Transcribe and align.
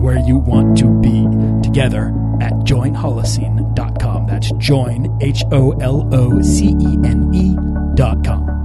where 0.00 0.18
you 0.18 0.38
want 0.38 0.78
to 0.78 0.88
be 1.00 1.26
together 1.62 2.08
at 2.40 2.52
joinholocene.com. 2.64 4.26
That's 4.26 4.50
join, 4.52 5.18
H 5.20 5.44
O 5.52 5.72
L 5.72 6.08
O 6.12 6.40
C 6.40 6.68
E 6.68 6.98
N 7.04 7.30
E.com. 7.34 8.60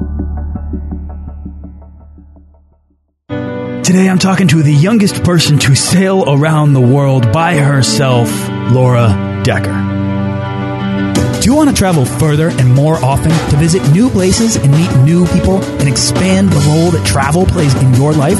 Today 3.84 4.10
I'm 4.10 4.18
talking 4.18 4.48
to 4.48 4.64
the 4.64 4.74
youngest 4.74 5.24
person 5.24 5.60
to 5.60 5.76
sail 5.76 6.24
around 6.28 6.74
the 6.74 6.82
world 6.82 7.32
by 7.32 7.58
herself, 7.58 8.30
Laura 8.72 9.10
Dekker. 9.44 9.96
Do 11.40 11.52
you 11.52 11.56
want 11.56 11.70
to 11.70 11.76
travel 11.76 12.06
further 12.06 12.50
and 12.50 12.74
more 12.74 12.96
often 12.96 13.30
to 13.52 13.58
visit 13.58 13.88
new 13.92 14.10
places 14.10 14.56
and 14.56 14.72
meet 14.72 14.92
new 15.04 15.28
people 15.28 15.64
and 15.64 15.88
expand 15.88 16.50
the 16.50 16.60
role 16.72 16.90
that 16.90 17.06
travel 17.06 17.46
plays 17.46 17.76
in 17.76 17.94
your 17.94 18.14
life? 18.14 18.40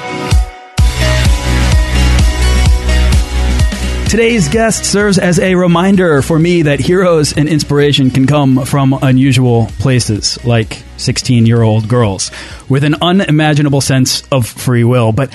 Today's 4.11 4.49
guest 4.49 4.83
serves 4.83 5.17
as 5.17 5.39
a 5.39 5.55
reminder 5.55 6.21
for 6.21 6.37
me 6.37 6.63
that 6.63 6.81
heroes 6.81 7.31
and 7.31 7.47
inspiration 7.47 8.09
can 8.09 8.27
come 8.27 8.65
from 8.65 8.91
unusual 9.01 9.67
places, 9.79 10.37
like 10.43 10.83
16 10.97 11.45
year 11.45 11.61
old 11.61 11.87
girls, 11.87 12.29
with 12.67 12.83
an 12.83 12.95
unimaginable 13.01 13.79
sense 13.79 14.23
of 14.29 14.45
free 14.45 14.83
will. 14.83 15.13
But 15.13 15.31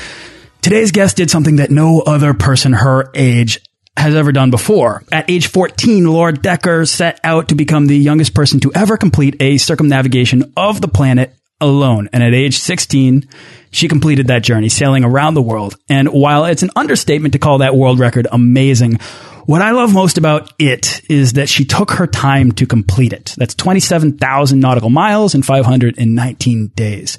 today's 0.60 0.92
guest 0.92 1.16
did 1.16 1.30
something 1.30 1.56
that 1.56 1.70
no 1.70 2.02
other 2.02 2.34
person 2.34 2.74
her 2.74 3.10
age 3.14 3.60
has 3.96 4.14
ever 4.14 4.30
done 4.30 4.50
before. 4.50 5.02
At 5.10 5.30
age 5.30 5.46
14, 5.46 6.04
Laura 6.04 6.34
Dekker 6.34 6.86
set 6.86 7.18
out 7.24 7.48
to 7.48 7.54
become 7.54 7.86
the 7.86 7.96
youngest 7.96 8.34
person 8.34 8.60
to 8.60 8.72
ever 8.74 8.98
complete 8.98 9.36
a 9.40 9.56
circumnavigation 9.56 10.52
of 10.54 10.82
the 10.82 10.88
planet 10.88 11.34
alone. 11.60 12.08
And 12.12 12.22
at 12.22 12.34
age 12.34 12.58
16, 12.58 13.28
she 13.70 13.88
completed 13.88 14.28
that 14.28 14.42
journey, 14.42 14.68
sailing 14.68 15.04
around 15.04 15.34
the 15.34 15.42
world. 15.42 15.76
And 15.88 16.08
while 16.08 16.44
it's 16.44 16.62
an 16.62 16.70
understatement 16.76 17.32
to 17.32 17.38
call 17.38 17.58
that 17.58 17.76
world 17.76 17.98
record 17.98 18.26
amazing, 18.30 18.98
what 19.46 19.62
I 19.62 19.70
love 19.70 19.94
most 19.94 20.18
about 20.18 20.52
it 20.58 21.02
is 21.08 21.34
that 21.34 21.48
she 21.48 21.64
took 21.64 21.92
her 21.92 22.06
time 22.06 22.52
to 22.52 22.66
complete 22.66 23.12
it. 23.12 23.34
That's 23.36 23.54
27,000 23.54 24.58
nautical 24.58 24.90
miles 24.90 25.34
in 25.34 25.42
519 25.42 26.72
days. 26.74 27.18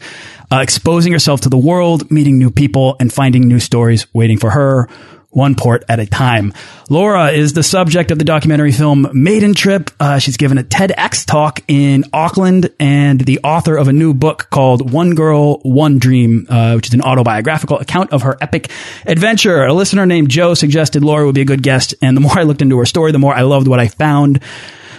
Uh, 0.52 0.58
exposing 0.58 1.14
herself 1.14 1.42
to 1.42 1.50
the 1.50 1.58
world, 1.58 2.12
meeting 2.12 2.38
new 2.38 2.52
people, 2.52 2.97
and 3.00 3.12
finding 3.12 3.47
new 3.47 3.59
stories 3.59 4.08
waiting 4.14 4.38
for 4.40 4.50
her 4.50 4.90
one 5.38 5.56
port 5.56 5.86
at 5.88 6.00
a 6.00 6.06
time. 6.06 6.52
Laura 6.90 7.30
is 7.30 7.53
the 7.53 7.64
subject 7.64 8.12
of 8.12 8.18
the 8.18 8.25
documentary 8.25 8.72
film 8.72 9.08
Maiden 9.14 9.53
Trip. 9.53 9.92
Uh, 10.00 10.18
she's 10.18 10.36
given 10.36 10.58
a 10.58 10.64
TEDx 10.64 11.25
talk 11.25 11.62
in 11.68 12.06
Auckland 12.12 12.74
and 12.80 13.22
the 13.22 13.40
author 13.44 13.78
of 13.78 13.88
a 13.88 13.94
new 13.94 14.14
book 14.14 14.47
called 14.50 14.92
One 14.92 15.14
Girl, 15.14 15.59
One 15.59 16.00
Dream, 16.00 16.47
uh, 16.50 16.74
which 16.74 16.88
is 16.88 16.94
an 16.96 17.02
autobiographical 17.02 17.78
account 17.78 18.12
of 18.12 18.24
her 18.24 18.36
epic 18.42 18.72
adventure. 19.06 19.64
A 19.64 19.74
listener 19.74 20.06
named 20.06 20.30
Joe 20.30 20.56
suggested 20.56 21.03
Laura 21.03 21.26
would 21.26 21.36
be 21.36 21.42
a 21.42 21.46
good 21.46 21.62
guest, 21.62 21.94
and 22.02 22.18
the 22.18 22.22
more 22.22 22.38
I 22.38 22.44
looked 22.44 22.64
into 22.64 22.78
her 22.80 22.86
story, 22.86 23.12
the 23.12 23.20
more 23.20 23.34
I 23.34 23.44
loved 23.44 23.68
what 23.68 23.80
I 23.80 23.88
found 23.88 24.42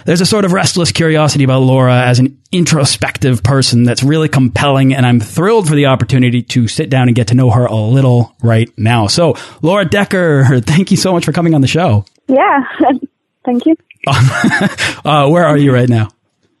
there's 0.05 0.21
a 0.21 0.25
sort 0.25 0.45
of 0.45 0.53
restless 0.53 0.91
curiosity 0.91 1.43
about 1.43 1.61
Laura 1.61 1.95
as 2.05 2.19
an 2.19 2.39
introspective 2.51 3.43
person 3.43 3.83
that's 3.83 4.03
really 4.03 4.29
compelling, 4.29 4.93
and 4.93 5.05
I'm 5.05 5.19
thrilled 5.19 5.67
for 5.67 5.75
the 5.75 5.87
opportunity 5.87 6.41
to 6.43 6.67
sit 6.67 6.89
down 6.89 7.07
and 7.07 7.15
get 7.15 7.27
to 7.27 7.35
know 7.35 7.49
her 7.49 7.65
a 7.65 7.75
little 7.75 8.35
right 8.41 8.69
now. 8.77 9.07
So, 9.07 9.35
Laura 9.61 9.85
Dekker, 9.85 10.63
thank 10.65 10.91
you 10.91 10.97
so 10.97 11.11
much 11.11 11.25
for 11.25 11.31
coming 11.31 11.53
on 11.53 11.61
the 11.61 11.67
show. 11.67 12.05
Yeah, 12.27 12.63
thank 13.45 13.65
you. 13.65 13.75
uh, 14.07 15.29
where 15.29 15.45
are 15.45 15.57
you 15.57 15.73
right 15.73 15.89
now? 15.89 16.09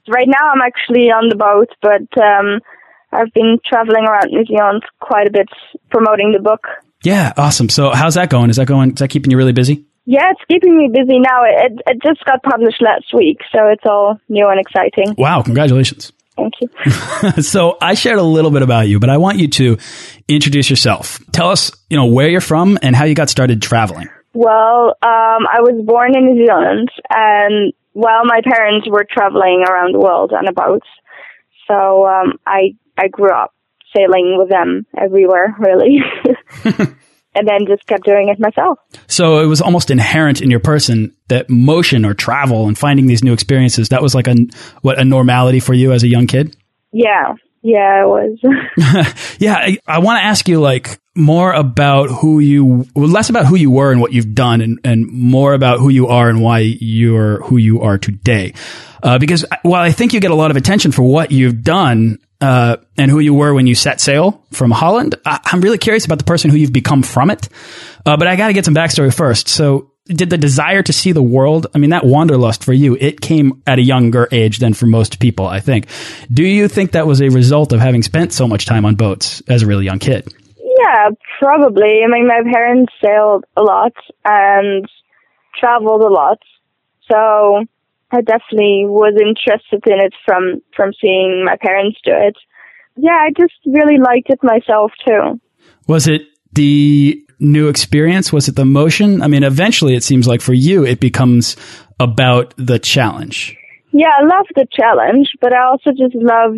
Right 0.07 0.27
now, 0.27 0.51
I'm 0.51 0.61
actually 0.61 1.07
on 1.11 1.29
the 1.29 1.35
boat, 1.35 1.69
but 1.81 2.21
um, 2.21 2.59
I've 3.11 3.33
been 3.33 3.59
traveling 3.65 4.05
around 4.05 4.31
New 4.31 4.45
Zealand 4.45 4.83
quite 4.99 5.27
a 5.27 5.31
bit 5.31 5.47
promoting 5.89 6.31
the 6.31 6.39
book. 6.39 6.65
Yeah, 7.03 7.33
awesome. 7.37 7.69
So, 7.69 7.91
how's 7.91 8.15
that 8.15 8.29
going? 8.29 8.49
Is 8.49 8.57
that 8.57 8.67
going? 8.67 8.91
Is 8.91 8.99
that 8.99 9.09
keeping 9.09 9.31
you 9.31 9.37
really 9.37 9.53
busy? 9.53 9.85
Yeah, 10.11 10.31
it's 10.31 10.41
keeping 10.49 10.75
me 10.75 10.89
busy 10.91 11.19
now. 11.19 11.43
It, 11.43 11.81
it 11.85 12.01
just 12.01 12.25
got 12.25 12.41
published 12.41 12.81
last 12.81 13.13
week, 13.13 13.41
so 13.51 13.67
it's 13.67 13.83
all 13.85 14.19
new 14.27 14.49
and 14.49 14.59
exciting. 14.59 15.13
Wow, 15.15 15.43
congratulations. 15.43 16.11
Thank 16.35 16.53
you. 16.59 17.41
so 17.43 17.77
I 17.79 17.93
shared 17.93 18.17
a 18.17 18.23
little 18.23 18.49
bit 18.49 18.63
about 18.63 18.87
you, 18.87 18.99
but 18.99 19.11
I 19.11 19.17
want 19.17 19.37
you 19.37 19.49
to 19.49 19.77
introduce 20.27 20.67
yourself. 20.67 21.19
Tell 21.31 21.49
us, 21.49 21.71
you 21.91 21.95
know, 21.95 22.07
where 22.07 22.27
you're 22.27 22.41
from 22.41 22.79
and 22.81 22.95
how 22.95 23.05
you 23.05 23.13
got 23.13 23.29
started 23.29 23.61
traveling. 23.61 24.09
Well, 24.33 24.95
um, 25.03 25.45
I 25.45 25.61
was 25.61 25.79
born 25.85 26.17
in 26.17 26.25
New 26.25 26.43
Zealand, 26.43 26.89
and 27.11 27.71
while 27.93 28.25
my 28.25 28.41
parents 28.43 28.87
were 28.89 29.05
traveling 29.07 29.63
around 29.69 29.93
the 29.93 29.99
world 29.99 30.33
on 30.33 30.47
a 30.47 30.53
boat, 30.53 30.81
so 31.67 32.07
um, 32.07 32.39
I 32.47 32.73
I 32.97 33.09
grew 33.09 33.31
up 33.31 33.53
sailing 33.95 34.37
with 34.39 34.49
them 34.49 34.87
everywhere, 34.97 35.55
really. 35.59 35.99
and 37.39 37.47
then 37.47 37.65
just 37.65 37.87
kept 37.87 38.03
doing 38.03 38.27
it 38.27 38.39
myself. 38.39 38.79
So 39.07 39.39
it 39.39 39.45
was 39.45 39.61
almost 39.61 39.89
inherent 39.89 40.41
in 40.41 40.51
your 40.51 40.59
person 40.59 41.15
that 41.29 41.49
motion 41.49 42.05
or 42.05 42.13
travel 42.13 42.67
and 42.67 42.77
finding 42.77 43.07
these 43.07 43.23
new 43.23 43.31
experiences 43.31 43.89
that 43.89 44.01
was 44.01 44.13
like 44.13 44.27
a 44.27 44.35
what 44.81 44.99
a 44.99 45.05
normality 45.05 45.61
for 45.61 45.73
you 45.73 45.93
as 45.93 46.03
a 46.03 46.07
young 46.07 46.27
kid. 46.27 46.55
Yeah, 46.91 47.35
yeah, 47.61 48.03
it 48.03 48.07
was. 48.07 48.39
yeah, 49.39 49.55
I, 49.55 49.77
I 49.87 49.99
want 49.99 50.19
to 50.19 50.25
ask 50.25 50.49
you 50.49 50.59
like 50.59 50.99
more 51.15 51.53
about 51.53 52.09
who 52.09 52.39
you, 52.39 52.85
well, 52.93 53.07
less 53.07 53.29
about 53.29 53.45
who 53.45 53.55
you 53.55 53.71
were 53.71 53.91
and 53.91 54.01
what 54.01 54.11
you've 54.11 54.35
done, 54.35 54.59
and 54.59 54.79
and 54.83 55.07
more 55.07 55.53
about 55.53 55.79
who 55.79 55.89
you 55.89 56.07
are 56.07 56.29
and 56.29 56.41
why 56.41 56.59
you're 56.59 57.41
who 57.43 57.55
you 57.55 57.81
are 57.81 57.97
today. 57.97 58.53
Uh, 59.01 59.17
because 59.17 59.45
while 59.61 59.81
I 59.81 59.91
think 59.91 60.13
you 60.13 60.19
get 60.19 60.31
a 60.31 60.35
lot 60.35 60.51
of 60.51 60.57
attention 60.57 60.91
for 60.91 61.03
what 61.03 61.31
you've 61.31 61.63
done, 61.63 62.19
uh, 62.41 62.77
and 62.97 63.11
who 63.11 63.19
you 63.19 63.33
were 63.33 63.53
when 63.53 63.67
you 63.67 63.75
set 63.75 63.99
sail 63.99 64.43
from 64.51 64.71
Holland. 64.71 65.15
I- 65.25 65.39
am 65.51 65.61
really 65.61 65.77
curious 65.77 66.05
about 66.05 66.19
the 66.19 66.25
person 66.25 66.49
who 66.49 66.57
you've 66.57 66.73
become 66.73 67.03
from 67.03 67.29
it. 67.29 67.49
Uh, 68.05 68.17
but 68.17 68.27
I 68.27 68.35
got 68.35 68.47
to 68.47 68.53
get 68.53 68.65
some 68.65 68.75
backstory 68.75 69.13
first. 69.13 69.47
So, 69.47 69.91
did 70.05 70.31
the 70.31 70.37
desire 70.37 70.81
to 70.81 70.91
see 70.91 71.11
the 71.11 71.21
world, 71.21 71.67
I 71.75 71.77
mean, 71.77 71.91
that 71.91 72.03
wanderlust 72.03 72.63
for 72.63 72.73
you, 72.73 72.97
it 72.99 73.21
came 73.21 73.61
at 73.67 73.77
a 73.77 73.81
younger 73.83 74.27
age 74.31 74.57
than 74.57 74.73
for 74.73 74.87
most 74.87 75.19
people, 75.19 75.45
I 75.45 75.59
think. 75.59 75.85
Do 76.33 76.43
you 76.43 76.67
think 76.67 76.93
that 76.93 77.05
was 77.05 77.21
a 77.21 77.29
result 77.29 77.73
of 77.73 77.79
having 77.79 78.01
spent 78.01 78.33
so 78.33 78.47
much 78.47 78.65
time 78.65 78.85
on 78.85 78.95
boats 78.95 79.43
as 79.47 79.61
a 79.61 79.67
really 79.67 79.85
young 79.85 79.99
kid? 79.99 80.33
Yeah, 80.57 81.09
probably. 81.37 82.01
I 82.03 82.07
mean, 82.07 82.27
my 82.27 82.41
parents 82.51 82.91
sailed 83.03 83.45
a 83.55 83.61
lot 83.61 83.93
and 84.25 84.89
traveled 85.59 86.01
a 86.01 86.07
lot. 86.07 86.39
So 87.11 87.65
I 88.11 88.21
definitely 88.21 88.85
was 88.87 89.13
interested 89.19 89.85
in 89.85 89.99
it 89.99 90.13
from 90.25 90.61
from 90.75 90.91
seeing 90.99 91.45
my 91.45 91.57
parents 91.57 91.99
do 92.03 92.11
it. 92.13 92.35
Yeah, 92.95 93.17
I 93.17 93.29
just 93.37 93.53
really 93.65 93.97
liked 93.97 94.29
it 94.29 94.39
myself 94.43 94.91
too. 95.05 95.39
Was 95.87 96.07
it 96.07 96.23
the 96.53 97.23
new 97.39 97.67
experience? 97.69 98.33
Was 98.33 98.47
it 98.47 98.55
the 98.55 98.65
motion? 98.65 99.21
I 99.21 99.27
mean, 99.27 99.43
eventually 99.43 99.95
it 99.95 100.03
seems 100.03 100.27
like 100.27 100.41
for 100.41 100.53
you 100.53 100.85
it 100.85 100.99
becomes 100.99 101.55
about 101.99 102.53
the 102.57 102.79
challenge. 102.79 103.55
Yeah, 103.91 104.09
I 104.19 104.23
love 104.23 104.47
the 104.55 104.67
challenge, 104.71 105.29
but 105.41 105.53
I 105.53 105.63
also 105.65 105.91
just 105.91 106.15
love 106.15 106.55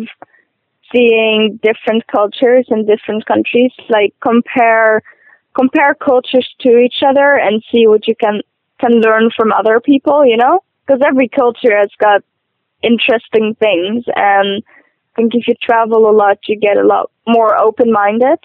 seeing 0.94 1.58
different 1.62 2.06
cultures 2.06 2.66
in 2.68 2.86
different 2.86 3.24
countries, 3.26 3.72
like 3.88 4.14
compare 4.20 5.02
compare 5.54 5.94
cultures 5.94 6.48
to 6.60 6.78
each 6.78 7.02
other 7.06 7.38
and 7.38 7.62
see 7.70 7.86
what 7.86 8.06
you 8.08 8.14
can 8.14 8.40
can 8.80 9.00
learn 9.00 9.30
from 9.36 9.52
other 9.52 9.80
people, 9.80 10.26
you 10.26 10.36
know? 10.36 10.60
Because 10.92 11.06
every 11.08 11.28
culture 11.28 11.76
has 11.76 11.90
got 11.98 12.22
interesting 12.82 13.54
things 13.58 14.04
and 14.14 14.62
I 15.14 15.16
think 15.16 15.32
if 15.34 15.46
you 15.46 15.54
travel 15.62 16.08
a 16.08 16.14
lot, 16.14 16.38
you 16.48 16.58
get 16.58 16.76
a 16.76 16.86
lot 16.86 17.10
more 17.26 17.56
open 17.56 17.92
minded. 17.92 18.38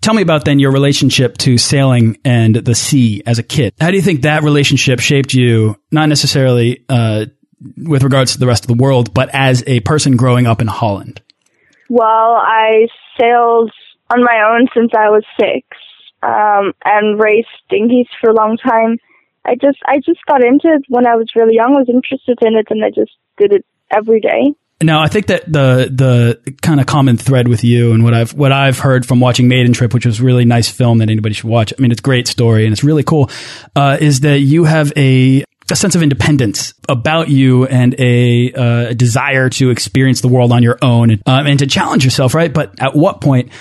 Tell 0.00 0.14
me 0.14 0.22
about 0.22 0.44
then 0.44 0.58
your 0.58 0.72
relationship 0.72 1.38
to 1.38 1.56
sailing 1.56 2.18
and 2.24 2.56
the 2.56 2.74
sea 2.74 3.22
as 3.26 3.38
a 3.38 3.42
kid. 3.42 3.74
How 3.80 3.90
do 3.90 3.96
you 3.96 4.02
think 4.02 4.22
that 4.22 4.42
relationship 4.42 4.98
shaped 4.98 5.34
you, 5.34 5.76
not 5.92 6.08
necessarily 6.08 6.84
uh, 6.88 7.26
with 7.76 8.02
regards 8.02 8.32
to 8.32 8.38
the 8.38 8.46
rest 8.46 8.64
of 8.64 8.68
the 8.68 8.82
world, 8.82 9.14
but 9.14 9.28
as 9.32 9.62
a 9.66 9.80
person 9.80 10.16
growing 10.16 10.46
up 10.46 10.60
in 10.60 10.66
Holland? 10.66 11.22
Well, 11.88 12.06
I 12.06 12.88
sailed 13.20 13.70
on 14.12 14.24
my 14.24 14.42
own 14.48 14.68
since 14.74 14.90
I 14.96 15.10
was 15.10 15.22
six 15.38 15.66
um, 16.22 16.72
and 16.84 17.20
raced 17.20 17.48
dinghies 17.68 18.08
for 18.20 18.30
a 18.30 18.34
long 18.34 18.56
time. 18.56 18.98
I 19.44 19.54
just 19.54 19.78
I 19.86 19.96
just 19.96 20.20
got 20.26 20.44
into 20.44 20.68
it 20.68 20.82
when 20.88 21.06
I 21.06 21.16
was 21.16 21.28
really 21.34 21.54
young. 21.54 21.74
I 21.76 21.80
was 21.80 21.88
interested 21.88 22.38
in 22.42 22.54
it, 22.54 22.66
and 22.70 22.84
I 22.84 22.90
just 22.90 23.12
did 23.38 23.52
it 23.52 23.64
every 23.90 24.20
day. 24.20 24.54
Now, 24.82 25.02
I 25.02 25.08
think 25.08 25.26
that 25.26 25.44
the 25.44 25.90
the 25.92 26.54
kind 26.62 26.80
of 26.80 26.86
common 26.86 27.18
thread 27.18 27.48
with 27.48 27.64
you 27.64 27.92
and 27.92 28.02
what 28.02 28.14
I've 28.14 28.32
what 28.32 28.52
I've 28.52 28.78
heard 28.78 29.04
from 29.04 29.20
watching 29.20 29.46
Maiden 29.46 29.72
Trip, 29.72 29.92
which 29.92 30.06
was 30.06 30.20
a 30.20 30.22
really 30.22 30.46
nice 30.46 30.70
film 30.70 30.98
that 30.98 31.10
anybody 31.10 31.34
should 31.34 31.50
watch. 31.50 31.72
I 31.76 31.80
mean, 31.82 31.90
it's 31.90 32.00
a 32.00 32.02
great 32.02 32.26
story 32.26 32.64
and 32.64 32.72
it's 32.72 32.82
really 32.82 33.02
cool. 33.02 33.30
Uh, 33.76 33.98
is 34.00 34.20
that 34.20 34.38
you 34.38 34.64
have 34.64 34.92
a 34.96 35.44
a 35.70 35.76
sense 35.76 35.94
of 35.94 36.02
independence 36.02 36.74
about 36.88 37.28
you 37.28 37.66
and 37.66 37.94
a, 38.00 38.52
uh, 38.52 38.88
a 38.88 38.94
desire 38.94 39.48
to 39.48 39.70
experience 39.70 40.20
the 40.20 40.28
world 40.28 40.50
on 40.50 40.64
your 40.64 40.78
own 40.82 41.10
and, 41.10 41.22
um, 41.26 41.46
and 41.46 41.60
to 41.60 41.66
challenge 41.66 42.04
yourself, 42.04 42.34
right? 42.34 42.52
But 42.52 42.80
at 42.80 42.96
what 42.96 43.20
point? 43.20 43.52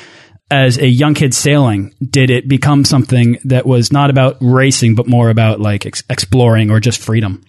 As 0.51 0.77
a 0.77 0.87
young 0.87 1.13
kid 1.13 1.33
sailing, 1.33 1.93
did 2.01 2.29
it 2.29 2.47
become 2.47 2.83
something 2.83 3.39
that 3.45 3.65
was 3.65 3.91
not 3.91 4.09
about 4.09 4.37
racing, 4.41 4.95
but 4.95 5.07
more 5.07 5.29
about 5.29 5.59
like 5.59 5.85
ex 5.85 6.03
exploring 6.09 6.71
or 6.71 6.79
just 6.79 7.01
freedom? 7.01 7.43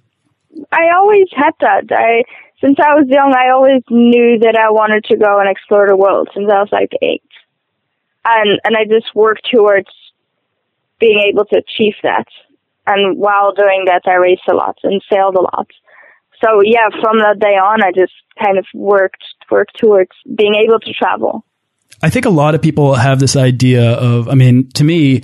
I 0.73 0.91
always 0.95 1.29
had 1.35 1.53
that. 1.61 1.85
I 1.91 2.25
since 2.61 2.79
I 2.79 2.95
was 2.95 3.09
young, 3.09 3.35
I 3.35 3.51
always 3.51 3.83
knew 3.89 4.39
that 4.41 4.57
I 4.57 4.71
wanted 4.71 5.05
to 5.05 5.17
go 5.17 5.41
and 5.41 5.49
explore 5.49 5.89
the 5.89 5.97
world 5.97 6.29
since 6.35 6.51
I 6.51 6.61
was 6.61 6.69
like 6.71 6.93
eight, 7.01 7.25
and 8.25 8.61
and 8.65 8.77
I 8.77 8.85
just 8.85 9.15
worked 9.15 9.49
towards 9.53 9.89
being 10.99 11.21
able 11.29 11.47
to 11.47 11.57
achieve 11.57 11.95
that. 12.03 12.27
And 12.87 13.19
while 13.19 13.53
doing 13.53 13.85
that, 13.87 14.03
I 14.07 14.17
raced 14.17 14.49
a 14.51 14.55
lot 14.55 14.77
and 14.83 15.03
sailed 15.11 15.37
a 15.37 15.41
lot. 15.41 15.69
So 16.45 16.61
yeah, 16.65 16.89
from 17.01 17.19
that 17.19 17.39
day 17.39 17.57
on, 17.57 17.83
I 17.83 17.93
just 17.93 18.13
kind 18.43 18.59
of 18.59 18.67
worked 18.75 19.25
worked 19.51 19.79
towards 19.79 20.13
being 20.35 20.55
able 20.55 20.79
to 20.81 20.93
travel. 20.93 21.45
I 22.03 22.11
think 22.11 22.25
a 22.25 22.31
lot 22.31 22.55
of 22.55 22.63
people 22.63 22.95
have 22.95 23.21
this 23.21 23.37
idea 23.37 23.93
of, 23.93 24.29
I 24.29 24.35
mean, 24.35 24.71
to 24.71 24.85
me, 24.85 25.23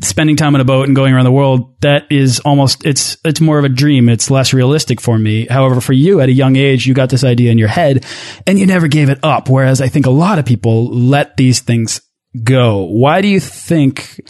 spending 0.00 0.36
time 0.36 0.54
on 0.54 0.60
a 0.60 0.64
boat 0.64 0.86
and 0.86 0.96
going 0.96 1.12
around 1.12 1.24
the 1.24 1.32
world 1.32 1.80
that 1.82 2.10
is 2.10 2.40
almost 2.40 2.86
it's 2.86 3.18
it's 3.24 3.40
more 3.40 3.58
of 3.58 3.64
a 3.64 3.68
dream. 3.68 4.08
It's 4.08 4.30
less 4.30 4.54
realistic 4.54 5.00
for 5.00 5.18
me. 5.18 5.46
However 5.46 5.80
for 5.80 5.92
you 5.92 6.20
at 6.20 6.30
a 6.30 6.32
young 6.32 6.56
age 6.56 6.86
you 6.86 6.94
got 6.94 7.10
this 7.10 7.22
idea 7.22 7.50
in 7.50 7.58
your 7.58 7.68
head 7.68 8.04
and 8.46 8.58
you 8.58 8.66
never 8.66 8.88
gave 8.88 9.10
it 9.10 9.18
up. 9.22 9.50
Whereas 9.50 9.82
i 9.82 9.88
think 9.88 10.06
a 10.06 10.10
lot 10.10 10.38
of 10.38 10.46
people 10.46 10.86
let 10.86 11.36
these 11.36 11.60
things 11.60 12.00
go. 12.42 12.84
Why 12.84 13.20
do 13.20 13.28
you 13.28 13.40
think 13.40 14.20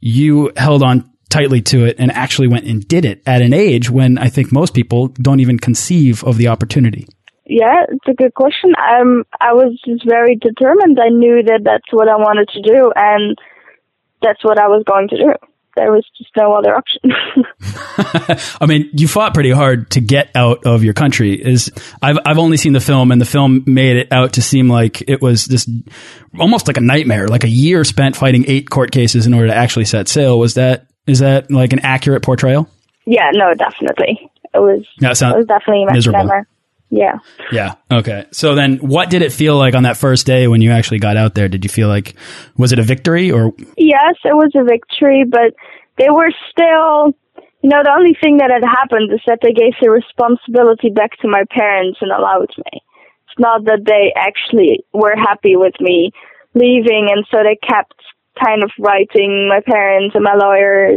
you 0.00 0.52
held 0.56 0.82
on 0.82 1.10
tightly 1.30 1.60
to 1.60 1.84
it 1.84 1.96
and 1.98 2.10
actually 2.12 2.48
went 2.48 2.66
and 2.66 2.86
did 2.86 3.04
it 3.04 3.22
at 3.26 3.42
an 3.42 3.52
age 3.52 3.90
when 3.90 4.16
i 4.16 4.28
think 4.28 4.50
most 4.50 4.72
people 4.72 5.08
don't 5.08 5.40
even 5.40 5.58
conceive 5.58 6.24
of 6.24 6.38
the 6.38 6.48
opportunity 6.48 7.06
yeah, 7.48 7.84
it's 7.88 8.06
a 8.06 8.14
good 8.14 8.34
question. 8.34 8.72
Um, 8.76 9.24
I 9.40 9.54
was 9.54 9.80
just 9.84 10.06
very 10.06 10.36
determined. 10.36 10.98
I 11.00 11.08
knew 11.08 11.42
that 11.42 11.60
that's 11.64 11.90
what 11.92 12.08
I 12.08 12.16
wanted 12.16 12.48
to 12.50 12.62
do, 12.62 12.92
and 12.94 13.36
that's 14.22 14.44
what 14.44 14.58
I 14.58 14.68
was 14.68 14.84
going 14.86 15.08
to 15.08 15.16
do. 15.16 15.32
There 15.76 15.92
was 15.92 16.04
just 16.18 16.30
no 16.36 16.54
other 16.54 16.74
option. 16.74 17.00
I 18.60 18.66
mean, 18.66 18.90
you 18.92 19.06
fought 19.06 19.32
pretty 19.32 19.52
hard 19.52 19.92
to 19.92 20.00
get 20.00 20.30
out 20.34 20.66
of 20.66 20.82
your 20.82 20.92
country. 20.92 21.34
Is 21.34 21.70
I've 22.02 22.18
I've 22.26 22.38
only 22.38 22.56
seen 22.56 22.72
the 22.72 22.80
film, 22.80 23.12
and 23.12 23.20
the 23.20 23.26
film 23.26 23.62
made 23.66 23.96
it 23.96 24.12
out 24.12 24.34
to 24.34 24.42
seem 24.42 24.68
like 24.68 25.08
it 25.08 25.22
was 25.22 25.46
this 25.46 25.70
almost 26.38 26.66
like 26.66 26.76
a 26.76 26.82
nightmare, 26.82 27.28
like 27.28 27.44
a 27.44 27.48
year 27.48 27.84
spent 27.84 28.16
fighting 28.16 28.44
eight 28.48 28.68
court 28.68 28.90
cases 28.90 29.26
in 29.26 29.34
order 29.34 29.46
to 29.46 29.54
actually 29.54 29.84
set 29.84 30.08
sail. 30.08 30.38
Was 30.38 30.54
that 30.54 30.88
is 31.06 31.20
that 31.20 31.50
like 31.50 31.72
an 31.72 31.80
accurate 31.80 32.22
portrayal? 32.22 32.68
Yeah, 33.06 33.30
no, 33.32 33.54
definitely. 33.54 34.30
It 34.52 34.58
was. 34.58 34.84
That 34.98 35.16
sounds 35.16 35.34
it 35.34 35.38
was 35.38 35.46
definitely 35.46 35.84
a 35.84 35.92
miserable. 35.92 36.18
nightmare. 36.18 36.46
Yeah. 36.90 37.18
Yeah. 37.52 37.74
Okay. 37.92 38.26
So 38.32 38.54
then 38.54 38.76
what 38.78 39.10
did 39.10 39.22
it 39.22 39.32
feel 39.32 39.56
like 39.56 39.74
on 39.74 39.82
that 39.82 39.96
first 39.96 40.26
day 40.26 40.48
when 40.48 40.62
you 40.62 40.70
actually 40.70 41.00
got 41.00 41.16
out 41.16 41.34
there? 41.34 41.48
Did 41.48 41.64
you 41.64 41.68
feel 41.68 41.88
like, 41.88 42.14
was 42.56 42.72
it 42.72 42.78
a 42.78 42.82
victory 42.82 43.30
or? 43.30 43.52
Yes, 43.76 44.16
it 44.24 44.34
was 44.34 44.52
a 44.54 44.64
victory, 44.64 45.24
but 45.28 45.54
they 45.98 46.08
were 46.10 46.32
still, 46.50 47.14
you 47.62 47.68
know, 47.68 47.82
the 47.82 47.94
only 47.94 48.16
thing 48.20 48.38
that 48.38 48.50
had 48.50 48.64
happened 48.64 49.12
is 49.12 49.20
that 49.26 49.40
they 49.42 49.52
gave 49.52 49.74
the 49.80 49.90
responsibility 49.90 50.88
back 50.88 51.18
to 51.20 51.28
my 51.28 51.44
parents 51.50 51.98
and 52.00 52.10
allowed 52.10 52.50
me. 52.56 52.80
It's 53.28 53.38
not 53.38 53.64
that 53.66 53.84
they 53.84 54.12
actually 54.16 54.84
were 54.92 55.14
happy 55.14 55.56
with 55.56 55.74
me 55.80 56.12
leaving 56.54 57.08
and 57.12 57.26
so 57.30 57.38
they 57.44 57.58
kept 57.60 57.94
kind 58.42 58.62
of 58.62 58.70
writing 58.78 59.48
my 59.48 59.60
parents 59.60 60.14
and 60.14 60.24
my 60.24 60.34
lawyer. 60.34 60.96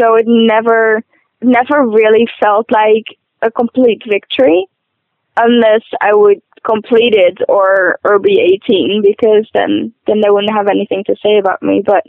So 0.00 0.14
it 0.16 0.24
never, 0.26 1.02
never 1.42 1.86
really 1.86 2.26
felt 2.40 2.70
like 2.72 3.18
a 3.42 3.50
complete 3.50 4.02
victory 4.08 4.66
unless 5.36 5.82
I 6.00 6.14
would 6.14 6.40
complete 6.64 7.14
it 7.14 7.38
or 7.48 7.98
or 8.04 8.18
be 8.18 8.40
18 8.66 9.02
because 9.02 9.48
then 9.54 9.92
then 10.06 10.20
they 10.20 10.30
wouldn't 10.30 10.52
have 10.52 10.68
anything 10.68 11.04
to 11.06 11.14
say 11.22 11.38
about 11.38 11.62
me. 11.62 11.82
But 11.84 12.04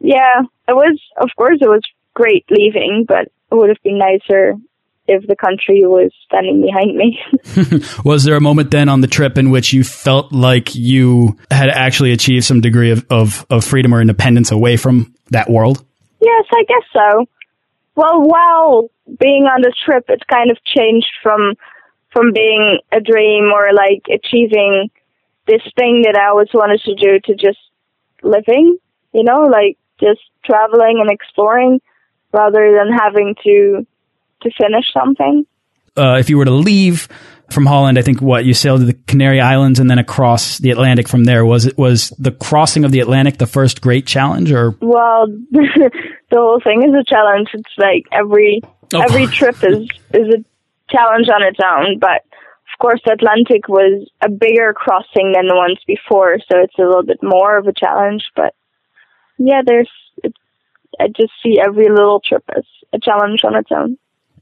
yeah 0.00 0.42
it 0.68 0.74
was 0.74 1.00
of 1.20 1.30
course 1.36 1.58
it 1.60 1.68
was 1.68 1.82
great 2.14 2.44
leaving 2.50 3.04
but 3.06 3.26
it 3.50 3.54
would 3.54 3.68
have 3.68 3.82
been 3.82 3.98
nicer 3.98 4.54
if 5.06 5.26
the 5.26 5.34
country 5.34 5.82
was 5.84 6.12
standing 6.24 6.62
behind 6.62 6.96
me. 6.96 7.18
Was 8.04 8.22
there 8.22 8.36
a 8.36 8.40
moment 8.40 8.70
then 8.70 8.88
on 8.88 9.00
the 9.00 9.08
trip 9.08 9.38
in 9.38 9.50
which 9.50 9.72
you 9.72 9.82
felt 9.82 10.30
like 10.32 10.76
you 10.76 11.36
had 11.50 11.68
actually 11.68 12.12
achieved 12.12 12.44
some 12.44 12.60
degree 12.60 12.92
of, 12.92 13.04
of, 13.10 13.44
of 13.50 13.64
freedom 13.64 13.92
or 13.92 14.00
independence 14.00 14.52
away 14.52 14.76
from 14.76 15.12
that 15.30 15.50
world? 15.50 15.84
Yes 16.20 16.44
i 16.52 16.62
guess 16.64 16.84
so. 16.92 17.26
Well 17.96 18.22
while 18.22 18.90
being 19.18 19.44
on 19.44 19.62
the 19.62 19.74
trip 19.84 20.04
it 20.08 20.22
kind 20.28 20.50
of 20.50 20.58
changed 20.64 21.10
from 21.22 21.54
from 22.12 22.32
being 22.32 22.78
a 22.92 23.00
dream 23.00 23.50
or 23.52 23.72
like 23.72 24.04
achieving 24.12 24.90
this 25.46 25.62
thing 25.76 26.02
that 26.04 26.16
I 26.18 26.28
always 26.28 26.48
wanted 26.52 26.80
to 26.82 26.94
do 26.94 27.18
to 27.24 27.34
just 27.34 27.58
living, 28.22 28.78
you 29.12 29.24
know, 29.24 29.42
like 29.42 29.78
just 30.00 30.20
traveling 30.44 30.98
and 31.00 31.10
exploring 31.10 31.80
rather 32.32 32.72
than 32.72 32.92
having 32.96 33.34
to 33.44 33.86
to 34.42 34.50
finish 34.58 34.86
something. 34.92 35.46
Uh, 35.96 36.16
if 36.18 36.30
you 36.30 36.38
were 36.38 36.44
to 36.44 36.50
leave 36.50 37.08
from 37.50 37.66
Holland, 37.66 37.98
I 37.98 38.02
think 38.02 38.22
what 38.22 38.44
you 38.44 38.54
sailed 38.54 38.80
to 38.80 38.86
the 38.86 38.94
Canary 39.06 39.40
Islands 39.40 39.80
and 39.80 39.90
then 39.90 39.98
across 39.98 40.58
the 40.58 40.70
Atlantic 40.70 41.08
from 41.08 41.24
there. 41.24 41.44
Was 41.44 41.66
it 41.66 41.76
was 41.76 42.10
the 42.10 42.30
crossing 42.30 42.84
of 42.84 42.92
the 42.92 43.00
Atlantic 43.00 43.38
the 43.38 43.46
first 43.46 43.80
great 43.80 44.06
challenge, 44.06 44.52
or 44.52 44.76
well, 44.80 45.26
the 45.50 45.90
whole 46.32 46.60
thing 46.62 46.82
is 46.82 46.94
a 46.94 47.04
challenge. 47.04 47.48
It's 47.52 47.72
like 47.76 48.06
every 48.12 48.62
oh. 48.94 49.00
every 49.00 49.26
trip 49.26 49.56
is 49.62 49.88
is 50.14 50.34
a 50.34 50.44
challenge 50.90 51.28
on 51.28 51.42
its 51.42 51.58
own, 51.64 51.98
but 51.98 52.22
of 52.72 52.78
course 52.80 53.00
the 53.04 53.12
Atlantic 53.12 53.68
was 53.68 54.08
a 54.22 54.28
bigger 54.28 54.72
crossing 54.74 55.32
than 55.32 55.46
the 55.46 55.56
ones 55.56 55.78
before, 55.86 56.38
so 56.38 56.58
it's 56.58 56.78
a 56.78 56.82
little 56.82 57.02
bit 57.02 57.18
more 57.22 57.58
of 57.58 57.66
a 57.66 57.72
challenge, 57.72 58.24
but 58.34 58.54
yeah, 59.38 59.62
there's, 59.64 59.90
I 61.00 61.08
just 61.08 61.32
see 61.42 61.58
every 61.58 61.88
little 61.88 62.20
trip 62.20 62.44
as 62.56 62.64
a 62.92 62.98
challenge 62.98 63.40
on 63.44 63.56
its 63.56 63.70
own. 63.70 63.96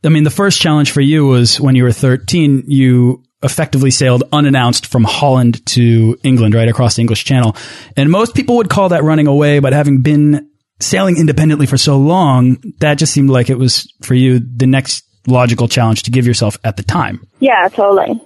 I 0.04 0.08
mean, 0.08 0.24
the 0.24 0.30
first 0.30 0.60
challenge 0.60 0.90
for 0.90 1.00
you 1.00 1.26
was 1.26 1.60
when 1.60 1.74
you 1.74 1.84
were 1.84 1.92
13, 1.92 2.64
you 2.66 3.22
effectively 3.42 3.90
sailed 3.90 4.24
unannounced 4.32 4.86
from 4.86 5.04
Holland 5.04 5.64
to 5.66 6.18
England, 6.22 6.54
right 6.54 6.68
across 6.68 6.96
the 6.96 7.02
English 7.02 7.24
Channel. 7.24 7.56
And 7.96 8.10
most 8.10 8.34
people 8.34 8.56
would 8.56 8.68
call 8.68 8.88
that 8.90 9.04
running 9.04 9.26
away, 9.26 9.60
but 9.60 9.72
having 9.72 10.02
been 10.02 10.50
sailing 10.80 11.16
independently 11.16 11.66
for 11.66 11.76
so 11.76 11.98
long, 11.98 12.58
that 12.78 12.94
just 12.94 13.12
seemed 13.12 13.30
like 13.30 13.50
it 13.50 13.58
was 13.58 13.92
for 14.02 14.14
you 14.14 14.40
the 14.40 14.66
next 14.66 15.04
logical 15.28 15.68
challenge 15.68 16.04
to 16.04 16.10
give 16.10 16.26
yourself 16.26 16.56
at 16.64 16.76
the 16.76 16.82
time. 16.82 17.26
Yeah, 17.40 17.68
totally. 17.68 18.20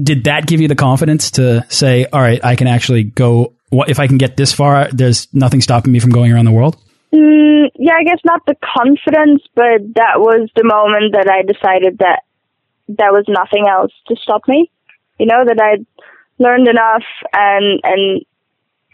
Did 0.00 0.24
that 0.24 0.46
give 0.46 0.60
you 0.60 0.68
the 0.68 0.74
confidence 0.74 1.32
to 1.32 1.64
say, 1.68 2.06
all 2.12 2.20
right, 2.20 2.44
I 2.44 2.56
can 2.56 2.66
actually 2.66 3.04
go, 3.04 3.54
if 3.70 3.98
I 3.98 4.06
can 4.06 4.18
get 4.18 4.36
this 4.36 4.52
far, 4.52 4.88
there's 4.92 5.32
nothing 5.32 5.60
stopping 5.60 5.92
me 5.92 6.00
from 6.00 6.10
going 6.10 6.32
around 6.32 6.44
the 6.44 6.52
world? 6.52 6.76
Mm, 7.14 7.70
yeah, 7.76 7.94
I 7.98 8.04
guess 8.04 8.20
not 8.24 8.44
the 8.46 8.56
confidence, 8.62 9.42
but 9.54 9.80
that 9.94 10.18
was 10.18 10.50
the 10.54 10.64
moment 10.64 11.14
that 11.14 11.30
I 11.30 11.42
decided 11.42 11.98
that 11.98 12.22
there 12.88 13.12
was 13.12 13.24
nothing 13.28 13.66
else 13.68 13.92
to 14.08 14.16
stop 14.16 14.42
me. 14.48 14.70
You 15.18 15.26
know, 15.26 15.44
that 15.46 15.60
I'd 15.60 15.86
learned 16.38 16.68
enough 16.68 17.04
and, 17.32 17.80
and 17.82 18.22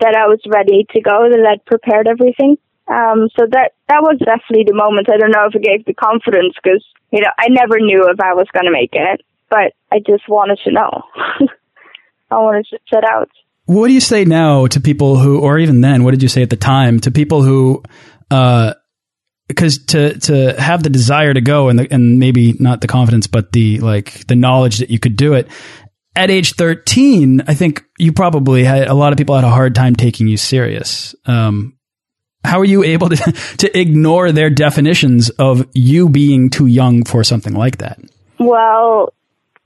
that 0.00 0.14
I 0.14 0.26
was 0.28 0.40
ready 0.46 0.86
to 0.90 1.00
go, 1.00 1.28
that 1.30 1.46
I'd 1.50 1.64
prepared 1.64 2.06
everything. 2.06 2.56
Um, 2.88 3.28
so 3.38 3.46
that 3.50 3.72
that 3.88 4.02
was 4.02 4.18
definitely 4.18 4.64
the 4.66 4.74
moment. 4.74 5.08
I 5.10 5.16
don't 5.16 5.30
know 5.30 5.46
if 5.46 5.54
it 5.54 5.62
gave 5.62 5.84
the 5.84 5.94
confidence 5.94 6.54
because 6.62 6.84
you 7.10 7.20
know 7.20 7.30
I 7.38 7.48
never 7.48 7.78
knew 7.78 8.08
if 8.10 8.20
I 8.20 8.34
was 8.34 8.46
going 8.52 8.66
to 8.66 8.72
make 8.72 8.90
it, 8.92 9.22
but 9.48 9.72
I 9.92 9.98
just 9.98 10.28
wanted 10.28 10.58
to 10.64 10.72
know. 10.72 11.02
I 12.30 12.36
wanted 12.36 12.66
to 12.70 12.78
set 12.92 13.04
out. 13.04 13.28
What 13.66 13.88
do 13.88 13.94
you 13.94 14.00
say 14.00 14.24
now 14.24 14.66
to 14.66 14.80
people 14.80 15.16
who, 15.16 15.40
or 15.40 15.58
even 15.58 15.80
then, 15.80 16.02
what 16.02 16.10
did 16.10 16.22
you 16.22 16.28
say 16.28 16.42
at 16.42 16.50
the 16.50 16.56
time 16.56 16.98
to 17.00 17.10
people 17.10 17.42
who, 17.42 17.82
uh, 18.30 18.74
because 19.46 19.84
to 19.86 20.18
to 20.18 20.60
have 20.60 20.82
the 20.82 20.90
desire 20.90 21.32
to 21.32 21.40
go 21.40 21.68
and 21.68 21.78
the, 21.78 21.92
and 21.92 22.18
maybe 22.18 22.54
not 22.58 22.80
the 22.80 22.88
confidence, 22.88 23.26
but 23.26 23.52
the 23.52 23.78
like 23.78 24.26
the 24.26 24.34
knowledge 24.34 24.78
that 24.78 24.90
you 24.90 24.98
could 24.98 25.16
do 25.16 25.34
it, 25.34 25.48
at 26.14 26.30
age 26.30 26.54
13, 26.54 27.42
I 27.46 27.54
think 27.54 27.84
you 27.98 28.12
probably 28.12 28.64
had 28.64 28.88
a 28.88 28.94
lot 28.94 29.12
of 29.12 29.18
people 29.18 29.34
had 29.34 29.44
a 29.44 29.50
hard 29.50 29.74
time 29.74 29.96
taking 29.96 30.26
you 30.26 30.36
serious. 30.36 31.14
Um, 31.26 31.78
how 32.44 32.60
are 32.60 32.64
you 32.64 32.82
able 32.82 33.08
to, 33.08 33.16
to 33.58 33.78
ignore 33.78 34.32
their 34.32 34.50
definitions 34.50 35.30
of 35.30 35.66
you 35.74 36.08
being 36.08 36.50
too 36.50 36.66
young 36.66 37.04
for 37.04 37.24
something 37.24 37.54
like 37.54 37.78
that? 37.78 38.00
Well, 38.38 39.12